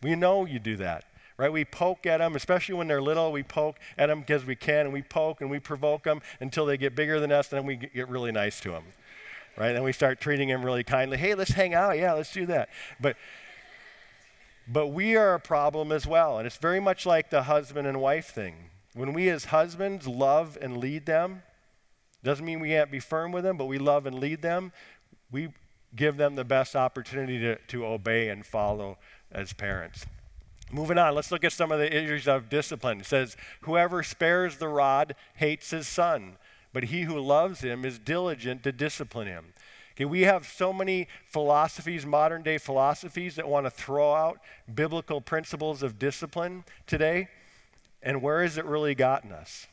[0.01, 1.05] We know you do that
[1.37, 1.51] right?
[1.51, 3.29] We poke at them, especially when they're little.
[3.29, 6.65] We poke at them because we can, and we poke and we provoke them until
[6.65, 8.85] they get bigger than us, and then we get really nice to them
[9.57, 9.73] right?
[9.73, 11.17] Then we start treating him really kindly.
[11.17, 11.97] Hey, let's hang out.
[11.97, 12.69] Yeah, let's do that.
[12.99, 13.17] But
[14.67, 18.01] but we are a problem as well, and it's very much like the husband and
[18.01, 18.71] wife thing.
[18.95, 21.43] When we as husbands love and lead them,
[22.23, 24.71] doesn't mean we can't be firm with them, but we love and lead them.
[25.31, 25.49] We
[25.95, 28.97] give them the best opportunity to, to obey and follow
[29.31, 30.05] as parents.
[30.71, 33.01] Moving on, let's look at some of the issues of discipline.
[33.01, 36.37] It says, Whoever spares the rod hates his son,
[36.75, 39.53] but he who loves him is diligent to discipline him.
[39.93, 44.39] Okay, we have so many philosophies, modern day philosophies, that want to throw out
[44.75, 47.29] biblical principles of discipline today.
[48.03, 49.67] And where has it really gotten us?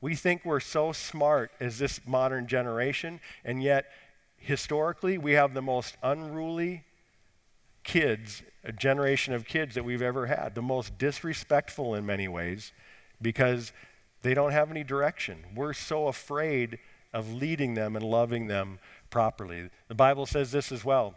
[0.00, 3.84] We think we're so smart as this modern generation, and yet
[4.38, 6.84] historically we have the most unruly
[7.84, 12.72] kids, a generation of kids that we've ever had, the most disrespectful in many ways,
[13.20, 13.74] because
[14.26, 15.44] they don't have any direction.
[15.54, 16.78] We're so afraid
[17.12, 19.70] of leading them and loving them properly.
[19.88, 21.14] The Bible says this as well.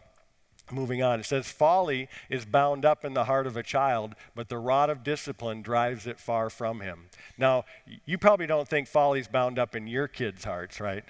[0.72, 4.50] Moving on, it says, Folly is bound up in the heart of a child, but
[4.50, 7.06] the rod of discipline drives it far from him.
[7.38, 7.65] Now,
[8.06, 11.04] you probably don't think folly is bound up in your kids' hearts, right?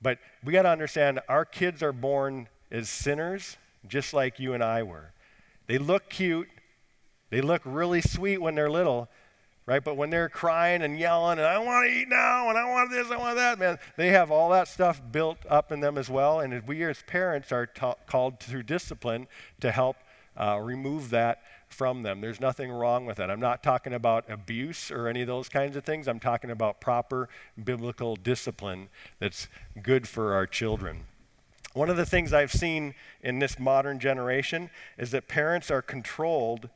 [0.00, 4.64] But we got to understand our kids are born as sinners, just like you and
[4.64, 5.12] I were.
[5.66, 6.48] They look cute,
[7.28, 9.08] they look really sweet when they're little,
[9.66, 9.82] right?
[9.82, 12.90] But when they're crying and yelling, and I want to eat now, and I want
[12.90, 16.08] this, I want that, man, they have all that stuff built up in them as
[16.08, 16.40] well.
[16.40, 19.26] And we as parents are ta- called through discipline
[19.60, 19.96] to help
[20.36, 22.20] uh, remove that from them.
[22.20, 23.30] There's nothing wrong with that.
[23.30, 26.06] I'm not talking about abuse or any of those kinds of things.
[26.06, 27.28] I'm talking about proper
[27.62, 29.48] biblical discipline that's
[29.82, 31.04] good for our children.
[31.74, 36.70] One of the things I've seen in this modern generation is that parents are controlled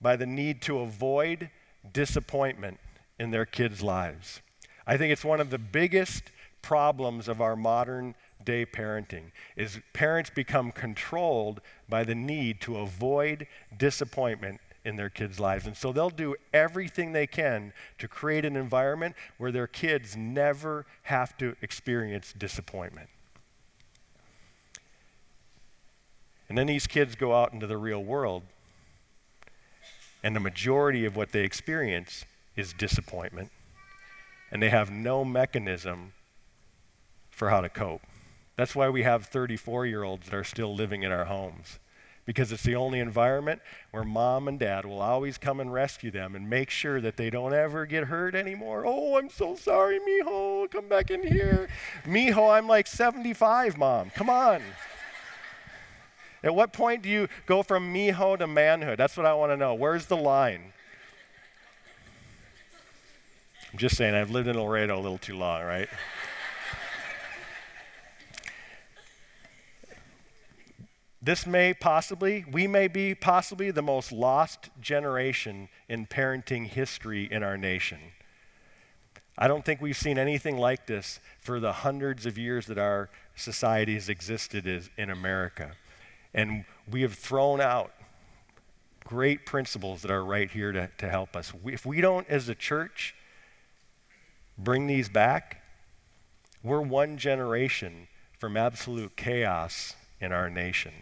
[0.00, 1.50] by the need to avoid
[1.92, 2.78] disappointment
[3.18, 4.40] in their kids' lives.
[4.86, 6.24] I think it's one of the biggest
[6.62, 13.46] problems of our modern day parenting is parents become controlled by the need to avoid
[13.76, 15.66] disappointment in their kids' lives.
[15.66, 20.86] And so they'll do everything they can to create an environment where their kids never
[21.02, 23.08] have to experience disappointment.
[26.48, 28.44] And then these kids go out into the real world
[30.22, 32.24] and the majority of what they experience
[32.56, 33.50] is disappointment.
[34.50, 36.12] And they have no mechanism
[37.30, 38.02] for how to cope.
[38.56, 41.78] That's why we have 34 year olds that are still living in our homes.
[42.26, 46.34] Because it's the only environment where mom and dad will always come and rescue them
[46.34, 48.82] and make sure that they don't ever get hurt anymore.
[48.84, 50.70] Oh, I'm so sorry, Mijo.
[50.70, 51.68] Come back in here.
[52.04, 54.10] Mijo, I'm like 75, mom.
[54.10, 54.60] Come on.
[56.42, 58.98] At what point do you go from mijo to manhood?
[58.98, 59.74] That's what I want to know.
[59.74, 60.72] Where's the line?
[63.72, 65.88] I'm just saying, I've lived in Laredo a little too long, right?
[71.20, 77.42] this may possibly, we may be possibly the most lost generation in parenting history in
[77.42, 77.98] our nation.
[79.36, 83.10] I don't think we've seen anything like this for the hundreds of years that our
[83.36, 85.72] society has existed in America.
[86.34, 87.92] And we have thrown out
[89.04, 91.52] great principles that are right here to, to help us.
[91.54, 93.14] We, if we don't, as a church,
[94.56, 95.62] bring these back,
[96.62, 100.92] we're one generation from absolute chaos in our nation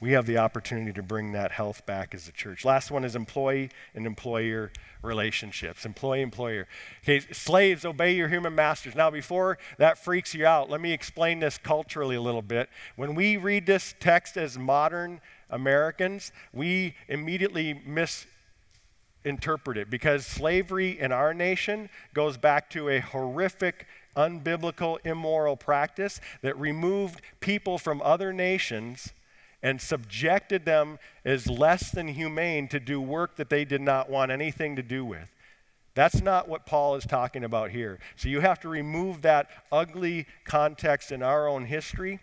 [0.00, 2.64] we have the opportunity to bring that health back as a church.
[2.64, 5.84] Last one is employee and employer relationships.
[5.84, 6.66] Employee employer.
[7.04, 8.94] Okay, slaves, obey your human masters.
[8.94, 12.70] Now, before that freaks you out, let me explain this culturally a little bit.
[12.96, 18.26] When we read this text as modern Americans, we immediately miss
[19.22, 23.86] interpret it because slavery in our nation goes back to a horrific,
[24.16, 29.12] unbiblical, immoral practice that removed people from other nations
[29.62, 34.30] and subjected them as less than humane to do work that they did not want
[34.30, 35.28] anything to do with.
[35.94, 37.98] That's not what Paul is talking about here.
[38.16, 42.20] So you have to remove that ugly context in our own history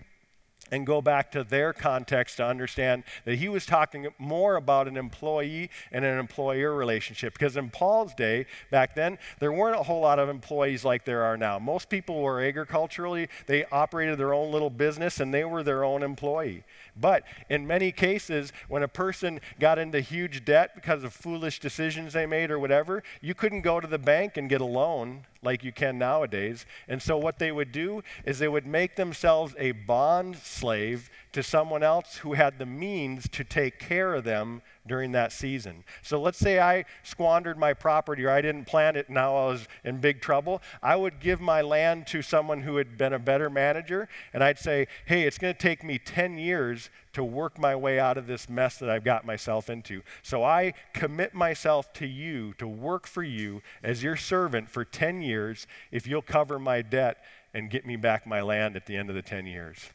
[0.71, 4.97] and go back to their context to understand that he was talking more about an
[4.97, 7.33] employee and an employer relationship.
[7.33, 11.23] Because in Paul's day, back then, there weren't a whole lot of employees like there
[11.23, 11.59] are now.
[11.59, 16.03] Most people were agriculturally, they operated their own little business and they were their own
[16.03, 16.63] employee.
[16.99, 22.13] But in many cases, when a person got into huge debt because of foolish decisions
[22.13, 25.63] they made or whatever, you couldn't go to the bank and get a loan like
[25.63, 26.65] you can nowadays.
[26.87, 31.43] And so, what they would do is they would make themselves a bond slave to
[31.43, 35.83] someone else who had the means to take care of them during that season.
[36.01, 39.45] So let's say I squandered my property or I didn't plant it, and now I
[39.45, 40.63] was in big trouble.
[40.81, 44.57] I would give my land to someone who had been a better manager, and I'd
[44.57, 48.25] say, hey, it's going to take me 10 years to work my way out of
[48.25, 50.01] this mess that I've got myself into.
[50.23, 55.21] So I commit myself to you to work for you as your servant for 10
[55.21, 57.23] years if you'll cover my debt
[57.53, 59.91] and get me back my land at the end of the 10 years.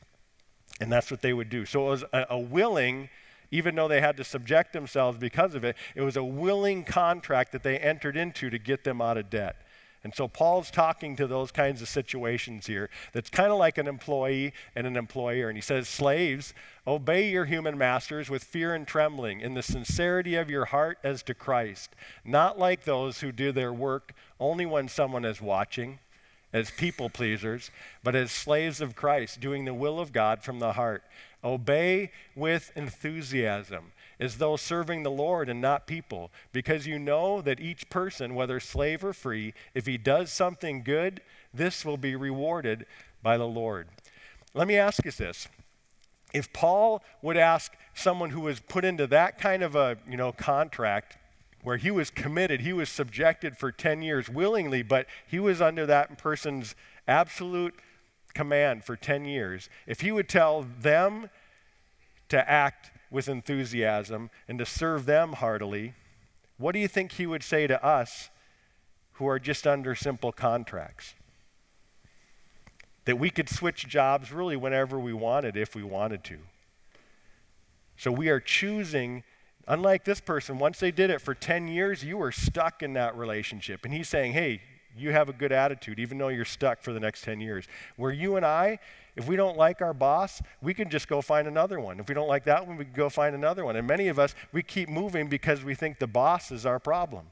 [0.82, 1.64] And that's what they would do.
[1.64, 3.08] So it was a, a willing
[3.52, 7.52] even though they had to subject themselves because of it, it was a willing contract
[7.52, 9.56] that they entered into to get them out of debt.
[10.04, 12.90] And so Paul's talking to those kinds of situations here.
[13.12, 15.48] That's kind of like an employee and an employer.
[15.48, 16.54] And he says, Slaves,
[16.86, 21.22] obey your human masters with fear and trembling, in the sincerity of your heart as
[21.24, 26.00] to Christ, not like those who do their work only when someone is watching,
[26.52, 27.70] as people pleasers,
[28.02, 31.02] but as slaves of Christ, doing the will of God from the heart.
[31.44, 37.58] Obey with enthusiasm, as though serving the Lord and not people, because you know that
[37.58, 41.20] each person, whether slave or free, if he does something good,
[41.52, 42.86] this will be rewarded
[43.22, 43.88] by the Lord.
[44.54, 45.48] Let me ask you this.
[46.32, 50.32] If Paul would ask someone who was put into that kind of a, you know,
[50.32, 51.18] contract
[51.62, 55.86] where he was committed, he was subjected for 10 years willingly, but he was under
[55.86, 56.74] that person's
[57.06, 57.74] absolute
[58.34, 61.30] command for 10 years, if he would tell them
[62.28, 65.94] to act with enthusiasm and to serve them heartily,
[66.56, 68.30] what do you think he would say to us
[69.14, 71.14] who are just under simple contracts?
[73.04, 76.38] That we could switch jobs really whenever we wanted if we wanted to.
[77.96, 79.24] So we are choosing
[79.68, 83.16] Unlike this person, once they did it for 10 years, you were stuck in that
[83.16, 83.84] relationship.
[83.84, 84.60] And he's saying, hey,
[84.96, 87.66] you have a good attitude, even though you're stuck for the next 10 years.
[87.96, 88.78] Where you and I,
[89.16, 92.00] if we don't like our boss, we can just go find another one.
[92.00, 93.76] If we don't like that one, we can go find another one.
[93.76, 97.26] And many of us, we keep moving because we think the boss is our problem.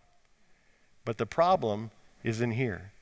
[1.04, 1.90] But the problem
[2.22, 2.92] is in here.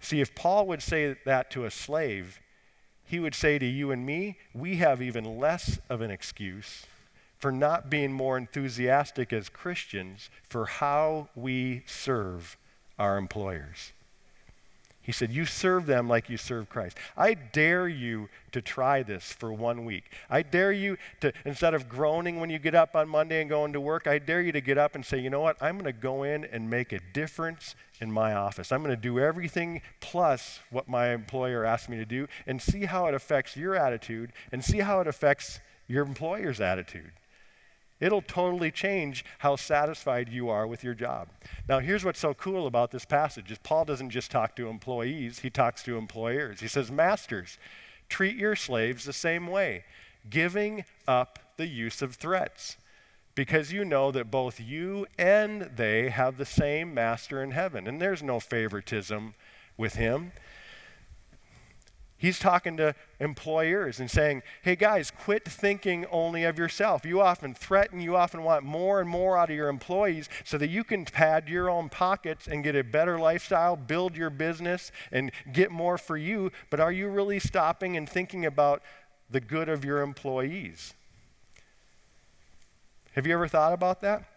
[0.00, 2.40] See, if Paul would say that to a slave,
[3.04, 6.86] he would say to you and me, we have even less of an excuse
[7.42, 12.56] for not being more enthusiastic as Christians for how we serve
[13.00, 13.90] our employers.
[15.02, 16.96] He said, You serve them like you serve Christ.
[17.16, 20.04] I dare you to try this for one week.
[20.30, 23.72] I dare you to, instead of groaning when you get up on Monday and going
[23.72, 25.60] to work, I dare you to get up and say, You know what?
[25.60, 28.70] I'm going to go in and make a difference in my office.
[28.70, 32.84] I'm going to do everything plus what my employer asked me to do and see
[32.84, 37.10] how it affects your attitude and see how it affects your employer's attitude.
[38.02, 41.28] It'll totally change how satisfied you are with your job.
[41.68, 45.38] Now, here's what's so cool about this passage is Paul doesn't just talk to employees,
[45.38, 46.58] he talks to employers.
[46.58, 47.58] He says, "Masters,
[48.08, 49.84] treat your slaves the same way,
[50.28, 52.76] giving up the use of threats."
[53.36, 58.00] Because you know that both you and they have the same master in heaven, and
[58.00, 59.34] there's no favoritism
[59.76, 60.32] with him.
[62.22, 67.04] He's talking to employers and saying, hey guys, quit thinking only of yourself.
[67.04, 70.70] You often threaten, you often want more and more out of your employees so that
[70.70, 75.32] you can pad your own pockets and get a better lifestyle, build your business, and
[75.52, 76.52] get more for you.
[76.70, 78.84] But are you really stopping and thinking about
[79.28, 80.94] the good of your employees?
[83.16, 84.31] Have you ever thought about that?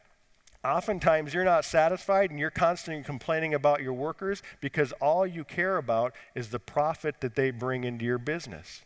[0.66, 5.78] Oftentimes, you're not satisfied and you're constantly complaining about your workers because all you care
[5.78, 8.82] about is the profit that they bring into your business.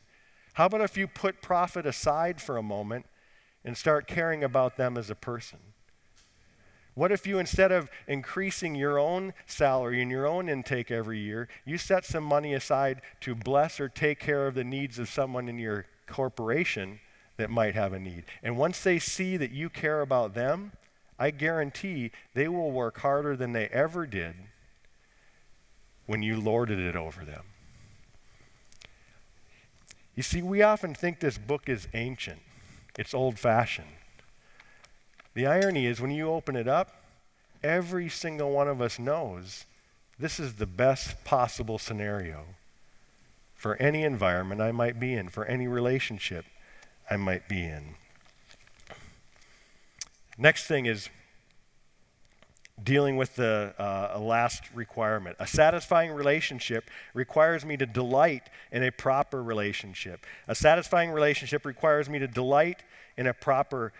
[0.53, 3.05] How about if you put profit aside for a moment
[3.63, 5.59] and start caring about them as a person?
[6.95, 11.47] What if you, instead of increasing your own salary and your own intake every year,
[11.63, 15.47] you set some money aside to bless or take care of the needs of someone
[15.47, 16.99] in your corporation
[17.37, 18.25] that might have a need?
[18.43, 20.73] And once they see that you care about them,
[21.19, 24.35] I guarantee they will work harder than they ever did
[26.05, 27.43] when you lorded it over them.
[30.15, 32.39] You see, we often think this book is ancient,
[32.97, 33.87] it's old fashioned.
[35.33, 37.03] The irony is, when you open it up,
[37.63, 39.65] every single one of us knows
[40.17, 42.45] this is the best possible scenario
[43.55, 46.45] for any environment I might be in, for any relationship
[47.09, 47.95] I might be in.
[50.41, 51.09] Next thing is
[52.81, 55.35] dealing with the uh, last requirement.
[55.37, 60.25] A satisfying relationship requires me to delight in a proper relationship.
[60.47, 62.83] A satisfying relationship requires me to delight
[63.17, 63.91] in a proper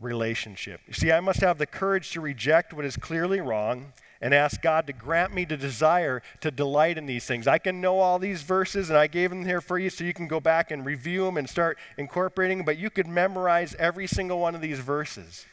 [0.00, 0.80] relationship.
[0.86, 4.62] You see, I must have the courage to reject what is clearly wrong and ask
[4.62, 7.48] God to grant me the desire to delight in these things.
[7.48, 10.14] I can know all these verses, and I gave them here for you so you
[10.14, 14.38] can go back and review them and start incorporating, but you could memorize every single
[14.38, 15.46] one of these verses.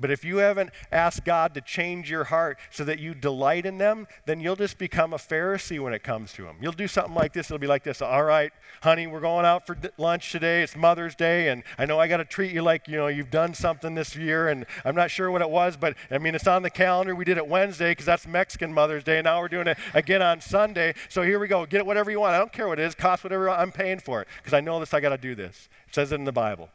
[0.00, 3.78] But if you haven't asked God to change your heart so that you delight in
[3.78, 6.56] them, then you'll just become a Pharisee when it comes to them.
[6.60, 7.46] You'll do something like this.
[7.46, 8.50] It'll be like this All right,
[8.82, 10.62] honey, we're going out for lunch today.
[10.62, 13.30] It's Mother's Day, and I know I got to treat you like, you know, you've
[13.30, 16.48] done something this year, and I'm not sure what it was, but I mean, it's
[16.48, 17.14] on the calendar.
[17.14, 20.22] We did it Wednesday because that's Mexican Mother's Day, and now we're doing it again
[20.22, 20.94] on Sunday.
[21.08, 21.66] So here we go.
[21.66, 22.34] Get whatever you want.
[22.34, 22.96] I don't care what it is.
[22.96, 24.92] Cost whatever I'm paying for it because I know this.
[24.92, 25.68] I got to do this.
[25.86, 26.68] It says it in the Bible.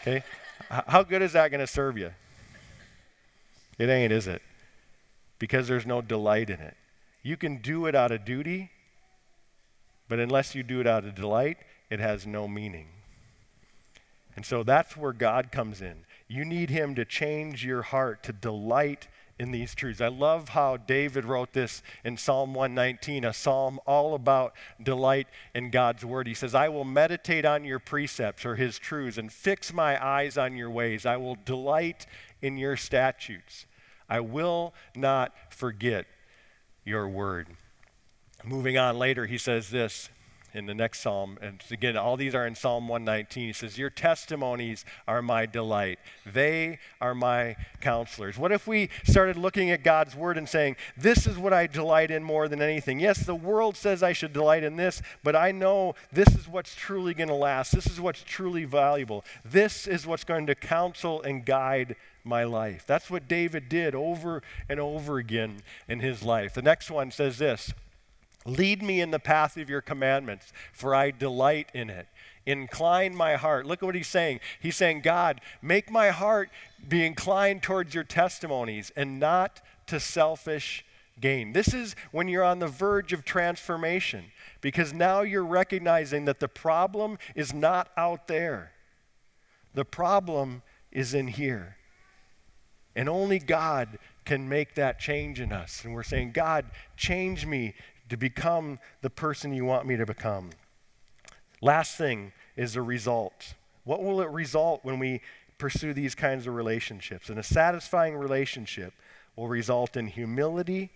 [0.00, 0.22] Okay?
[0.68, 2.10] How good is that going to serve you?
[3.78, 4.42] It ain't, is it?
[5.38, 6.76] Because there's no delight in it.
[7.22, 8.70] You can do it out of duty,
[10.08, 11.58] but unless you do it out of delight,
[11.90, 12.88] it has no meaning.
[14.36, 16.04] And so that's where God comes in.
[16.28, 19.08] You need Him to change your heart, to delight
[19.38, 20.00] in these truths.
[20.00, 25.70] I love how David wrote this in Psalm 119, a psalm all about delight in
[25.70, 26.26] God's word.
[26.26, 30.36] He says, I will meditate on your precepts or his truths and fix my eyes
[30.36, 31.06] on your ways.
[31.06, 32.06] I will delight
[32.42, 33.66] in your statutes.
[34.08, 36.06] I will not forget
[36.84, 37.48] your word.
[38.44, 40.08] Moving on later, he says this
[40.54, 41.38] in the next psalm.
[41.40, 43.46] And again, all these are in Psalm 119.
[43.48, 45.98] He says, Your testimonies are my delight.
[46.26, 48.38] They are my counselors.
[48.38, 52.10] What if we started looking at God's word and saying, This is what I delight
[52.10, 53.00] in more than anything?
[53.00, 56.74] Yes, the world says I should delight in this, but I know this is what's
[56.74, 57.72] truly going to last.
[57.72, 59.24] This is what's truly valuable.
[59.44, 62.84] This is what's going to counsel and guide my life.
[62.86, 66.54] That's what David did over and over again in his life.
[66.54, 67.72] The next one says this
[68.48, 72.08] Lead me in the path of your commandments, for I delight in it.
[72.46, 73.66] Incline my heart.
[73.66, 74.40] Look at what he's saying.
[74.58, 76.48] He's saying, God, make my heart
[76.88, 80.84] be inclined towards your testimonies and not to selfish
[81.20, 81.52] gain.
[81.52, 84.24] This is when you're on the verge of transformation
[84.60, 88.72] because now you're recognizing that the problem is not out there,
[89.74, 91.76] the problem is in here.
[92.96, 95.84] And only God can make that change in us.
[95.84, 96.64] And we're saying, God,
[96.96, 97.74] change me
[98.08, 100.50] to become the person you want me to become.
[101.60, 103.54] Last thing is a result.
[103.84, 105.20] What will it result when we
[105.58, 107.28] pursue these kinds of relationships?
[107.28, 108.94] And a satisfying relationship
[109.36, 110.90] will result in humility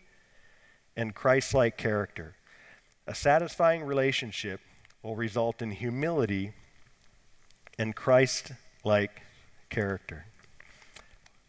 [0.97, 2.35] and Christ like character.
[3.07, 4.61] A satisfying relationship
[5.03, 6.53] will result in humility
[7.79, 8.53] and Christ
[8.85, 9.23] like
[9.71, 10.27] character.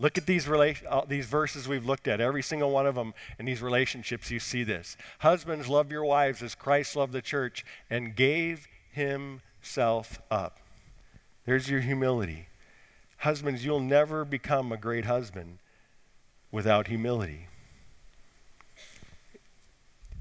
[0.03, 3.13] Look at these, rela- uh, these verses we've looked at, every single one of them
[3.39, 4.97] in these relationships, you see this.
[5.19, 10.57] Husbands, love your wives as Christ loved the church and gave himself up.
[11.45, 12.47] There's your humility.
[13.19, 15.59] Husbands, you'll never become a great husband
[16.51, 17.47] without humility.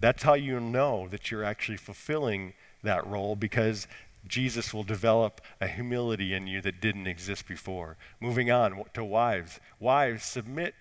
[0.00, 2.54] That's how you know that you're actually fulfilling
[2.84, 3.88] that role because
[4.26, 7.96] Jesus will develop a humility in you that didn't exist before.
[8.20, 9.60] Moving on to wives.
[9.80, 10.74] Wives, submit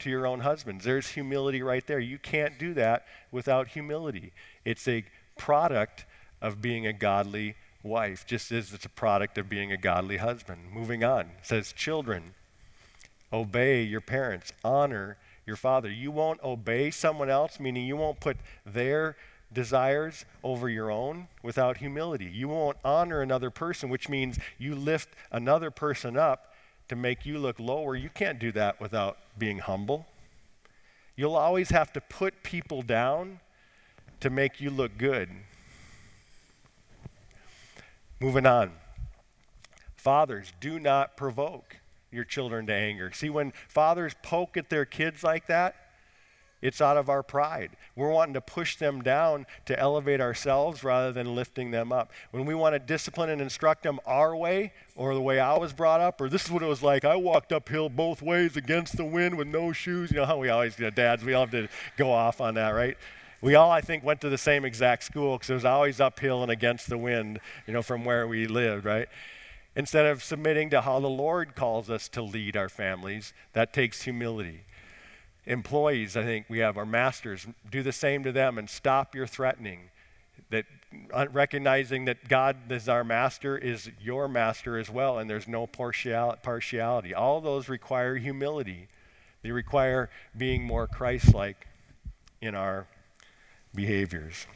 [0.00, 0.84] to your own husbands.
[0.84, 1.98] There's humility right there.
[1.98, 4.32] You can't do that without humility.
[4.64, 5.04] It's a
[5.36, 6.04] product
[6.40, 10.72] of being a godly wife, just as it's a product of being a godly husband.
[10.72, 11.30] Moving on.
[11.42, 12.34] Says, Children,
[13.32, 15.16] obey your parents, honor
[15.46, 15.90] your father.
[15.90, 19.16] You won't obey someone else, meaning you won't put their
[19.54, 22.26] desires over your own without humility.
[22.26, 26.52] You won't honor another person, which means you lift another person up
[26.88, 27.96] to make you look lower.
[27.96, 30.06] You can't do that without being humble.
[31.16, 33.40] You'll always have to put people down
[34.20, 35.28] to make you look good.
[38.20, 38.72] Moving on.
[39.96, 41.76] Fathers, do not provoke
[42.10, 43.10] your children to anger.
[43.12, 45.76] See, when fathers poke at their kids like that,
[46.64, 47.72] it's out of our pride.
[47.94, 52.10] We're wanting to push them down to elevate ourselves rather than lifting them up.
[52.30, 55.74] When we want to discipline and instruct them our way or the way I was
[55.74, 57.04] brought up, or this is what it was like.
[57.04, 60.10] I walked uphill both ways against the wind with no shoes.
[60.10, 62.54] You know how we always, you know, dads, we all have to go off on
[62.54, 62.96] that, right?
[63.42, 66.40] We all, I think, went to the same exact school because it was always uphill
[66.40, 69.08] and against the wind, you know, from where we lived, right?
[69.76, 74.04] Instead of submitting to how the Lord calls us to lead our families, that takes
[74.04, 74.64] humility
[75.46, 79.26] employees, I think we have our masters, do the same to them and stop your
[79.26, 79.90] threatening.
[80.50, 80.66] That
[81.12, 85.66] uh, recognizing that God is our master is your master as well, and there's no
[85.66, 87.14] partiality.
[87.14, 88.88] All those require humility.
[89.42, 91.66] They require being more Christ like
[92.40, 92.86] in our
[93.74, 94.46] behaviors.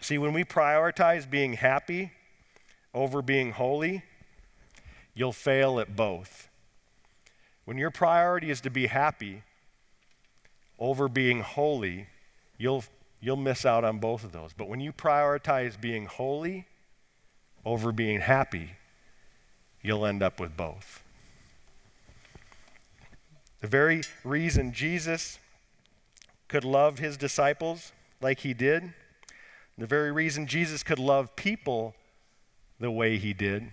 [0.00, 2.12] See, when we prioritize being happy
[2.94, 4.02] over being holy,
[5.14, 6.48] you'll fail at both.
[7.64, 9.42] When your priority is to be happy,
[10.78, 12.06] over being holy,
[12.58, 12.84] you'll,
[13.20, 14.52] you'll miss out on both of those.
[14.52, 16.66] But when you prioritize being holy
[17.64, 18.72] over being happy,
[19.82, 21.02] you'll end up with both.
[23.60, 25.38] The very reason Jesus
[26.48, 28.92] could love his disciples like he did,
[29.78, 31.94] the very reason Jesus could love people
[32.78, 33.72] the way he did,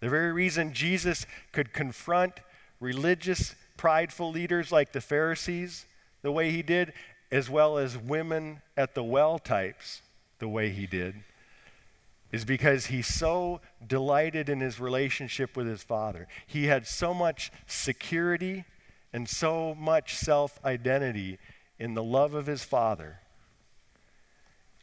[0.00, 2.40] the very reason Jesus could confront
[2.80, 5.84] religious, prideful leaders like the Pharisees
[6.22, 6.92] the way he did,
[7.30, 10.02] as well as women at the well types
[10.38, 11.14] the way he did,
[12.32, 16.28] is because he so delighted in his relationship with his father.
[16.46, 18.64] He had so much security
[19.12, 21.38] and so much self identity
[21.78, 23.18] in the love of his father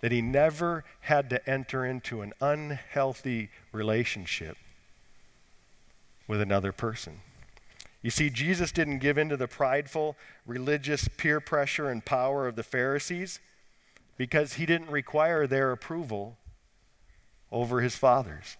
[0.01, 4.57] that he never had to enter into an unhealthy relationship
[6.27, 7.21] with another person.
[8.07, 12.55] You see, Jesus didn't give in to the prideful religious peer pressure and power of
[12.55, 13.41] the Pharisees
[14.15, 16.37] because he didn't require their approval
[17.51, 18.55] over his father's.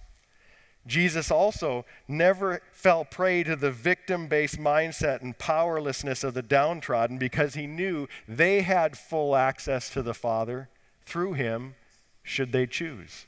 [0.86, 7.18] Jesus also never fell prey to the victim based mindset and powerlessness of the downtrodden
[7.18, 10.68] because he knew they had full access to the Father
[11.06, 11.76] through him
[12.22, 13.26] should they choose.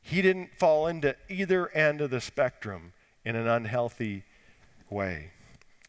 [0.00, 2.94] He didn't fall into either end of the spectrum
[3.26, 4.24] in an unhealthy
[4.90, 5.30] way.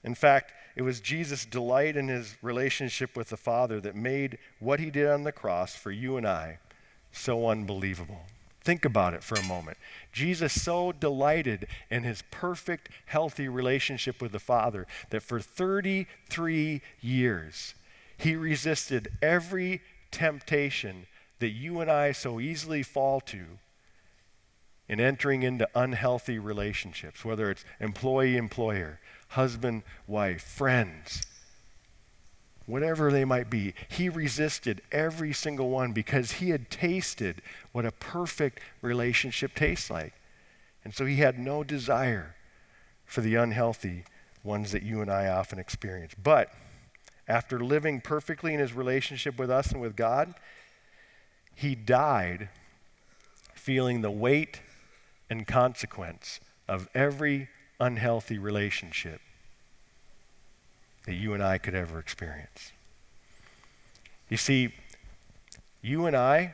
[0.03, 4.79] In fact, it was Jesus' delight in his relationship with the Father that made what
[4.79, 6.59] he did on the cross for you and I
[7.11, 8.21] so unbelievable.
[8.61, 9.77] Think about it for a moment.
[10.11, 17.75] Jesus so delighted in his perfect, healthy relationship with the Father that for 33 years
[18.17, 19.81] he resisted every
[20.11, 21.07] temptation
[21.39, 23.45] that you and I so easily fall to
[24.89, 31.23] in entering into unhealthy relationships, whether it's employee employer, husband wife, friends,
[32.65, 33.73] whatever they might be.
[33.87, 40.13] He resisted every single one because he had tasted what a perfect relationship tastes like.
[40.83, 42.35] And so he had no desire
[43.05, 44.03] for the unhealthy
[44.43, 46.13] ones that you and I often experience.
[46.21, 46.51] But
[47.27, 50.33] after living perfectly in his relationship with us and with God,
[51.53, 52.49] he died
[53.53, 54.61] feeling the weight
[55.29, 57.49] and consequence of every
[57.79, 59.21] unhealthy relationship
[61.05, 62.71] that you and I could ever experience.
[64.29, 64.73] You see,
[65.81, 66.53] you and I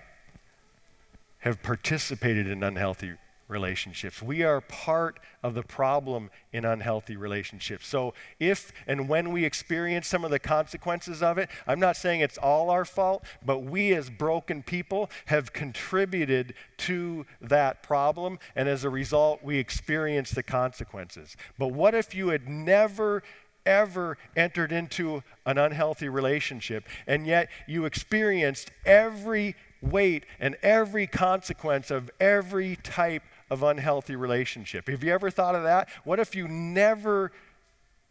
[1.40, 3.14] have participated in unhealthy
[3.54, 4.22] relationships.
[4.22, 7.88] We are part of the problem in unhealthy relationships.
[7.88, 12.20] So, if and when we experience some of the consequences of it, I'm not saying
[12.20, 18.68] it's all our fault, but we as broken people have contributed to that problem, and
[18.68, 21.38] as a result, we experience the consequences.
[21.58, 23.24] But what if you had never
[23.66, 31.92] ever entered into an unhealthy relationship, and yet you experienced every weight and every consequence
[31.92, 33.24] of every type
[33.54, 34.90] of unhealthy relationship.
[34.90, 35.88] Have you ever thought of that?
[36.04, 37.32] What if you never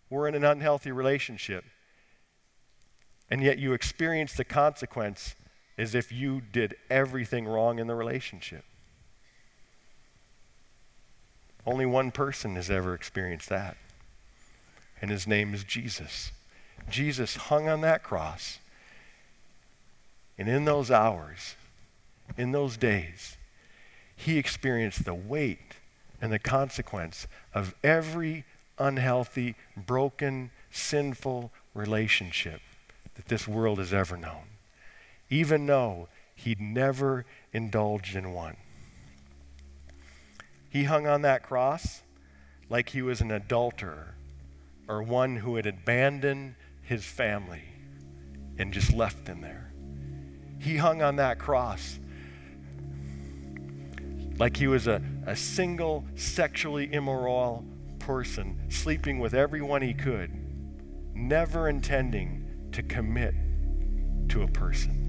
[0.08, 1.64] were in an unhealthy relationship
[3.28, 5.34] and yet you experience the consequence
[5.76, 8.64] as if you did everything wrong in the relationship?
[11.66, 13.76] Only one person has ever experienced that,
[15.00, 16.30] and his name is Jesus.
[16.88, 18.58] Jesus hung on that cross,
[20.38, 21.56] and in those hours,
[22.36, 23.36] in those days,
[24.22, 25.76] he experienced the weight
[26.20, 28.44] and the consequence of every
[28.78, 32.60] unhealthy, broken, sinful relationship
[33.16, 34.44] that this world has ever known,
[35.28, 38.56] even though he'd never indulged in one.
[40.70, 42.02] He hung on that cross
[42.70, 44.14] like he was an adulterer
[44.86, 47.64] or one who had abandoned his family
[48.56, 49.72] and just left them there.
[50.60, 51.98] He hung on that cross
[54.38, 57.64] like he was a, a single sexually immoral
[57.98, 60.30] person, sleeping with everyone he could,
[61.14, 63.34] never intending to commit
[64.28, 65.02] to a person.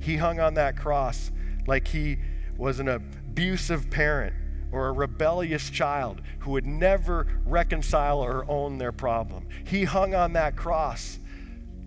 [0.00, 1.30] He hung on that cross
[1.66, 2.18] like he
[2.56, 4.34] was an abusive parent
[4.70, 9.46] or a rebellious child who would never reconcile or own their problem.
[9.64, 11.18] He hung on that cross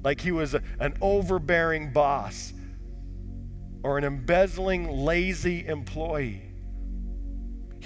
[0.04, 2.54] like he was a, an overbearing boss
[3.84, 6.47] or an embezzling, lazy employee.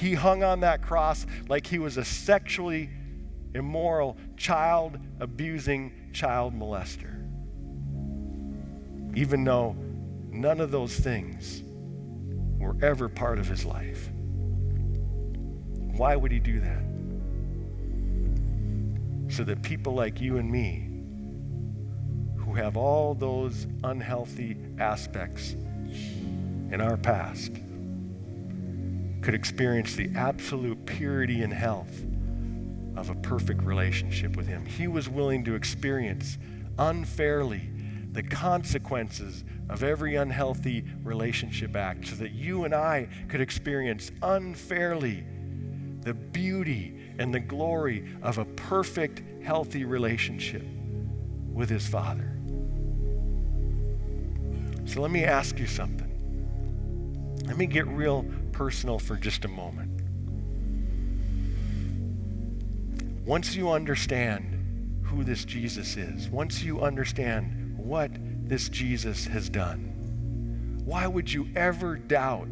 [0.01, 2.89] He hung on that cross like he was a sexually
[3.53, 7.19] immoral, child abusing child molester.
[9.15, 9.75] Even though
[10.31, 11.61] none of those things
[12.57, 14.09] were ever part of his life.
[15.95, 16.83] Why would he do that?
[19.31, 20.87] So that people like you and me,
[22.43, 27.60] who have all those unhealthy aspects in our past,
[29.21, 32.03] could experience the absolute purity and health
[32.95, 34.65] of a perfect relationship with Him.
[34.65, 36.37] He was willing to experience
[36.77, 37.69] unfairly
[38.11, 45.23] the consequences of every unhealthy relationship act so that you and I could experience unfairly
[46.01, 50.65] the beauty and the glory of a perfect, healthy relationship
[51.53, 52.37] with His Father.
[54.85, 56.07] So let me ask you something.
[57.45, 58.25] Let me get real
[58.63, 59.89] personal for just a moment.
[63.25, 68.11] Once you understand who this Jesus is, once you understand what
[68.47, 72.47] this Jesus has done, why would you ever doubt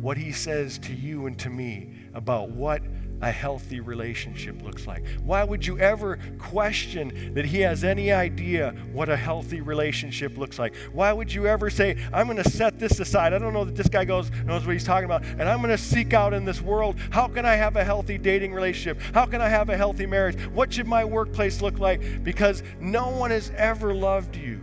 [0.00, 2.82] what he says to you and to me about what
[3.22, 5.06] a healthy relationship looks like.
[5.22, 10.58] Why would you ever question that he has any idea what a healthy relationship looks
[10.58, 10.74] like?
[10.92, 13.32] Why would you ever say, I'm going to set this aside?
[13.32, 15.70] I don't know that this guy goes knows what he's talking about, and I'm going
[15.70, 19.00] to seek out in this world, how can I have a healthy dating relationship?
[19.14, 20.40] How can I have a healthy marriage?
[20.48, 22.24] What should my workplace look like?
[22.24, 24.60] Because no one has ever loved you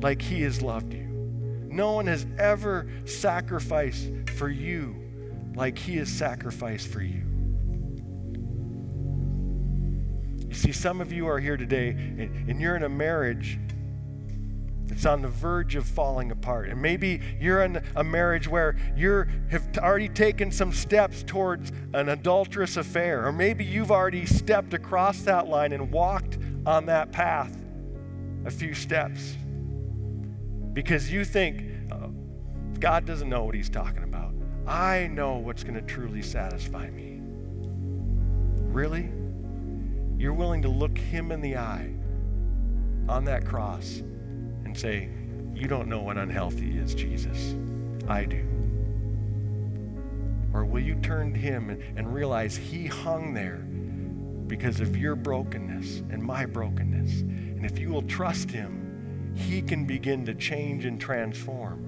[0.00, 1.06] like he has loved you.
[1.68, 5.07] No one has ever sacrificed for you
[5.58, 7.24] like he has sacrificed for you.
[10.46, 13.58] You see, some of you are here today and, and you're in a marriage
[14.84, 16.68] that's on the verge of falling apart.
[16.68, 22.08] And maybe you're in a marriage where you have already taken some steps towards an
[22.08, 23.26] adulterous affair.
[23.26, 27.54] Or maybe you've already stepped across that line and walked on that path
[28.46, 29.36] a few steps
[30.72, 32.12] because you think oh,
[32.78, 34.07] God doesn't know what he's talking about.
[34.68, 37.20] I know what's going to truly satisfy me.
[38.70, 39.10] Really?
[40.18, 41.90] You're willing to look him in the eye
[43.08, 44.00] on that cross
[44.66, 45.08] and say,
[45.54, 47.54] You don't know what unhealthy is, Jesus.
[48.06, 48.46] I do.
[50.52, 53.66] Or will you turn to him and, realize he hung there
[54.48, 57.22] because of your brokenness and my brokenness?
[57.22, 61.87] And if you will trust him, he can begin to change and transform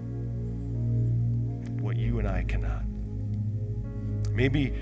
[1.91, 2.85] what you and I cannot.
[4.33, 4.73] Maybe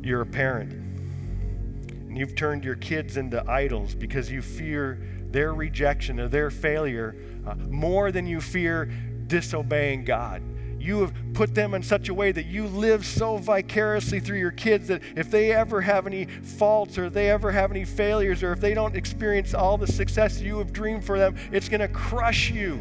[0.00, 6.20] you're a parent and you've turned your kids into idols because you fear their rejection
[6.20, 8.84] or their failure uh, more than you fear
[9.26, 10.44] disobeying God.
[10.78, 14.52] You have put them in such a way that you live so vicariously through your
[14.52, 18.52] kids that if they ever have any faults or they ever have any failures or
[18.52, 21.88] if they don't experience all the success you have dreamed for them, it's going to
[21.88, 22.80] crush you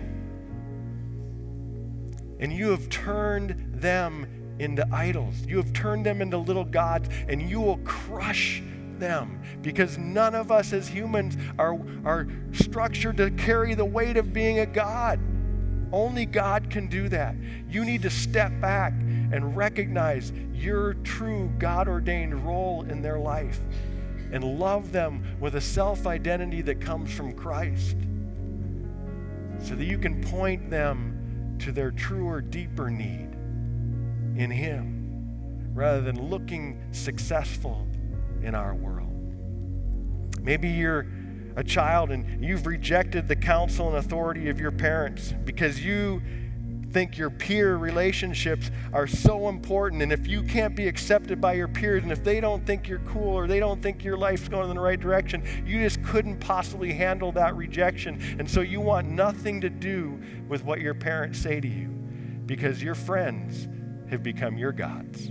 [2.42, 4.28] and you have turned them
[4.60, 5.46] into idols.
[5.46, 8.62] You have turned them into little gods, and you will crush
[8.98, 14.34] them because none of us as humans are, are structured to carry the weight of
[14.34, 15.20] being a God.
[15.92, 17.36] Only God can do that.
[17.70, 23.60] You need to step back and recognize your true God ordained role in their life
[24.32, 27.98] and love them with a self identity that comes from Christ
[29.60, 31.11] so that you can point them
[31.62, 33.30] to their truer, deeper need
[34.36, 37.88] in Him rather than looking successful
[38.44, 39.08] in our world.
[40.42, 41.08] Maybe you're
[41.56, 46.22] a child and you've rejected the counsel and authority of your parents because you
[46.92, 50.02] think your peer relationships are so important.
[50.02, 53.00] And if you can't be accepted by your peers, and if they don't think you're
[53.00, 56.40] cool or they don't think your life's going in the right direction, you just couldn't
[56.40, 58.22] possibly handle that rejection.
[58.40, 61.88] And so you want nothing to do with what your parents say to you
[62.46, 63.68] because your friends
[64.10, 65.28] have become your gods.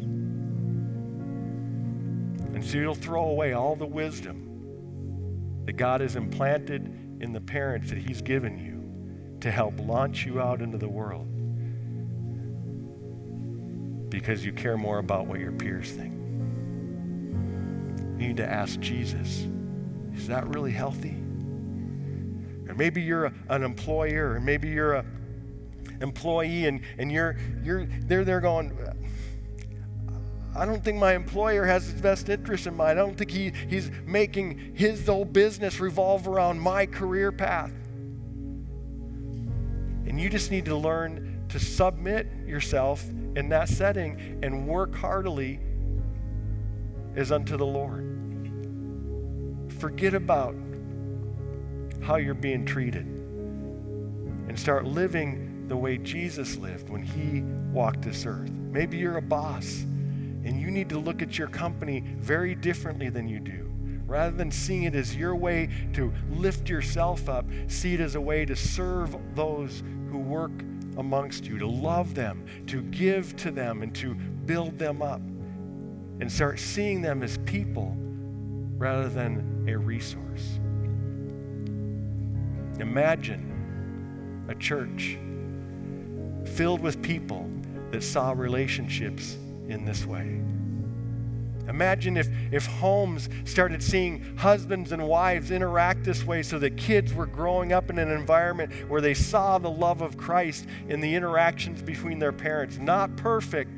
[2.55, 6.87] And so you'll throw away all the wisdom that God has implanted
[7.21, 11.29] in the parents that He's given you to help launch you out into the world
[14.11, 16.13] because you care more about what your peers think.
[18.21, 19.47] You need to ask Jesus,
[20.15, 21.17] is that really healthy?
[22.69, 25.05] Or maybe you're a, an employer, or maybe you're a
[26.01, 28.77] employee and, and you're you're they're there going,
[30.55, 32.99] I don't think my employer has his best interest in mind.
[32.99, 37.73] I don't think he, he's making his whole business revolve around my career path.
[40.07, 43.05] And you just need to learn to submit yourself
[43.37, 45.61] in that setting and work heartily
[47.17, 48.07] as unto the Lord.
[49.79, 50.55] Forget about
[52.03, 58.27] how you're being treated and start living the way Jesus lived when he walked this
[58.27, 58.51] earth.
[58.51, 59.83] Maybe you're a boss
[60.45, 63.71] and you need to look at your company very differently than you do.
[64.07, 68.21] Rather than seeing it as your way to lift yourself up, see it as a
[68.21, 70.51] way to serve those who work
[71.01, 75.21] amongst you, to love them, to give to them, and to build them up.
[76.21, 77.97] And start seeing them as people
[78.77, 80.61] rather than a resource.
[82.79, 85.19] Imagine a church
[86.55, 87.51] filled with people
[87.91, 89.37] that saw relationships
[89.69, 90.43] in this way.
[91.71, 97.15] Imagine if, if homes started seeing husbands and wives interact this way so that kids
[97.15, 101.15] were growing up in an environment where they saw the love of Christ in the
[101.15, 102.77] interactions between their parents.
[102.79, 103.71] Not perfect,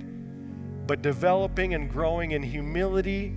[0.87, 3.37] but developing and growing in humility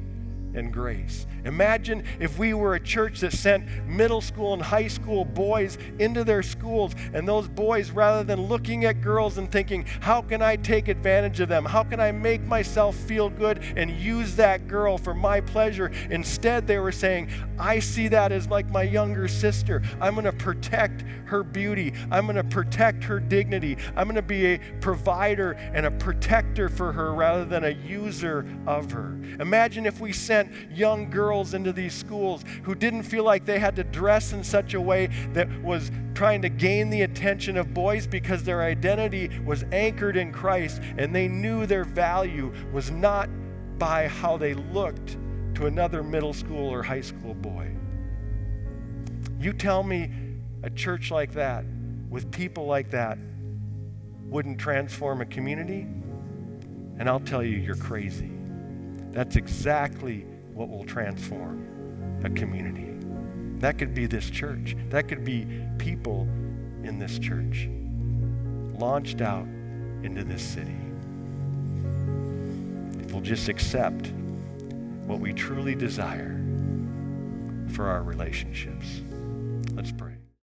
[0.56, 1.28] and grace.
[1.46, 6.24] Imagine if we were a church that sent middle school and high school boys into
[6.24, 10.56] their schools, and those boys, rather than looking at girls and thinking, How can I
[10.56, 11.66] take advantage of them?
[11.66, 15.92] How can I make myself feel good and use that girl for my pleasure?
[16.10, 17.30] Instead, they were saying,
[17.60, 19.84] I see that as like my younger sister.
[20.02, 24.22] I'm going to protect her beauty, I'm going to protect her dignity, I'm going to
[24.22, 29.18] be a provider and a protector for her rather than a user of her.
[29.40, 30.12] Imagine if we
[30.46, 34.44] sent young girls into these schools who didn't feel like they had to dress in
[34.44, 39.30] such a way that was trying to gain the attention of boys because their identity
[39.46, 43.30] was anchored in Christ and they knew their value was not
[43.78, 45.18] by how they looked
[45.56, 47.70] to another middle school or high school boy.
[49.40, 50.12] You tell me
[50.64, 51.66] a church like that
[52.10, 53.18] with people like that
[54.28, 55.82] wouldn't transform a community?
[56.98, 58.32] And I'll tell you, you're crazy.
[59.12, 60.26] That's exactly
[60.56, 62.94] what will transform a community.
[63.60, 64.76] That could be this church.
[64.90, 65.46] That could be
[65.78, 66.28] people
[66.84, 67.70] in this church
[68.80, 69.46] launched out
[70.04, 70.76] into this city.
[73.02, 74.08] If we'll just accept
[75.06, 76.42] what we truly desire
[77.74, 79.02] for our relationships.
[79.74, 80.15] Let's pray.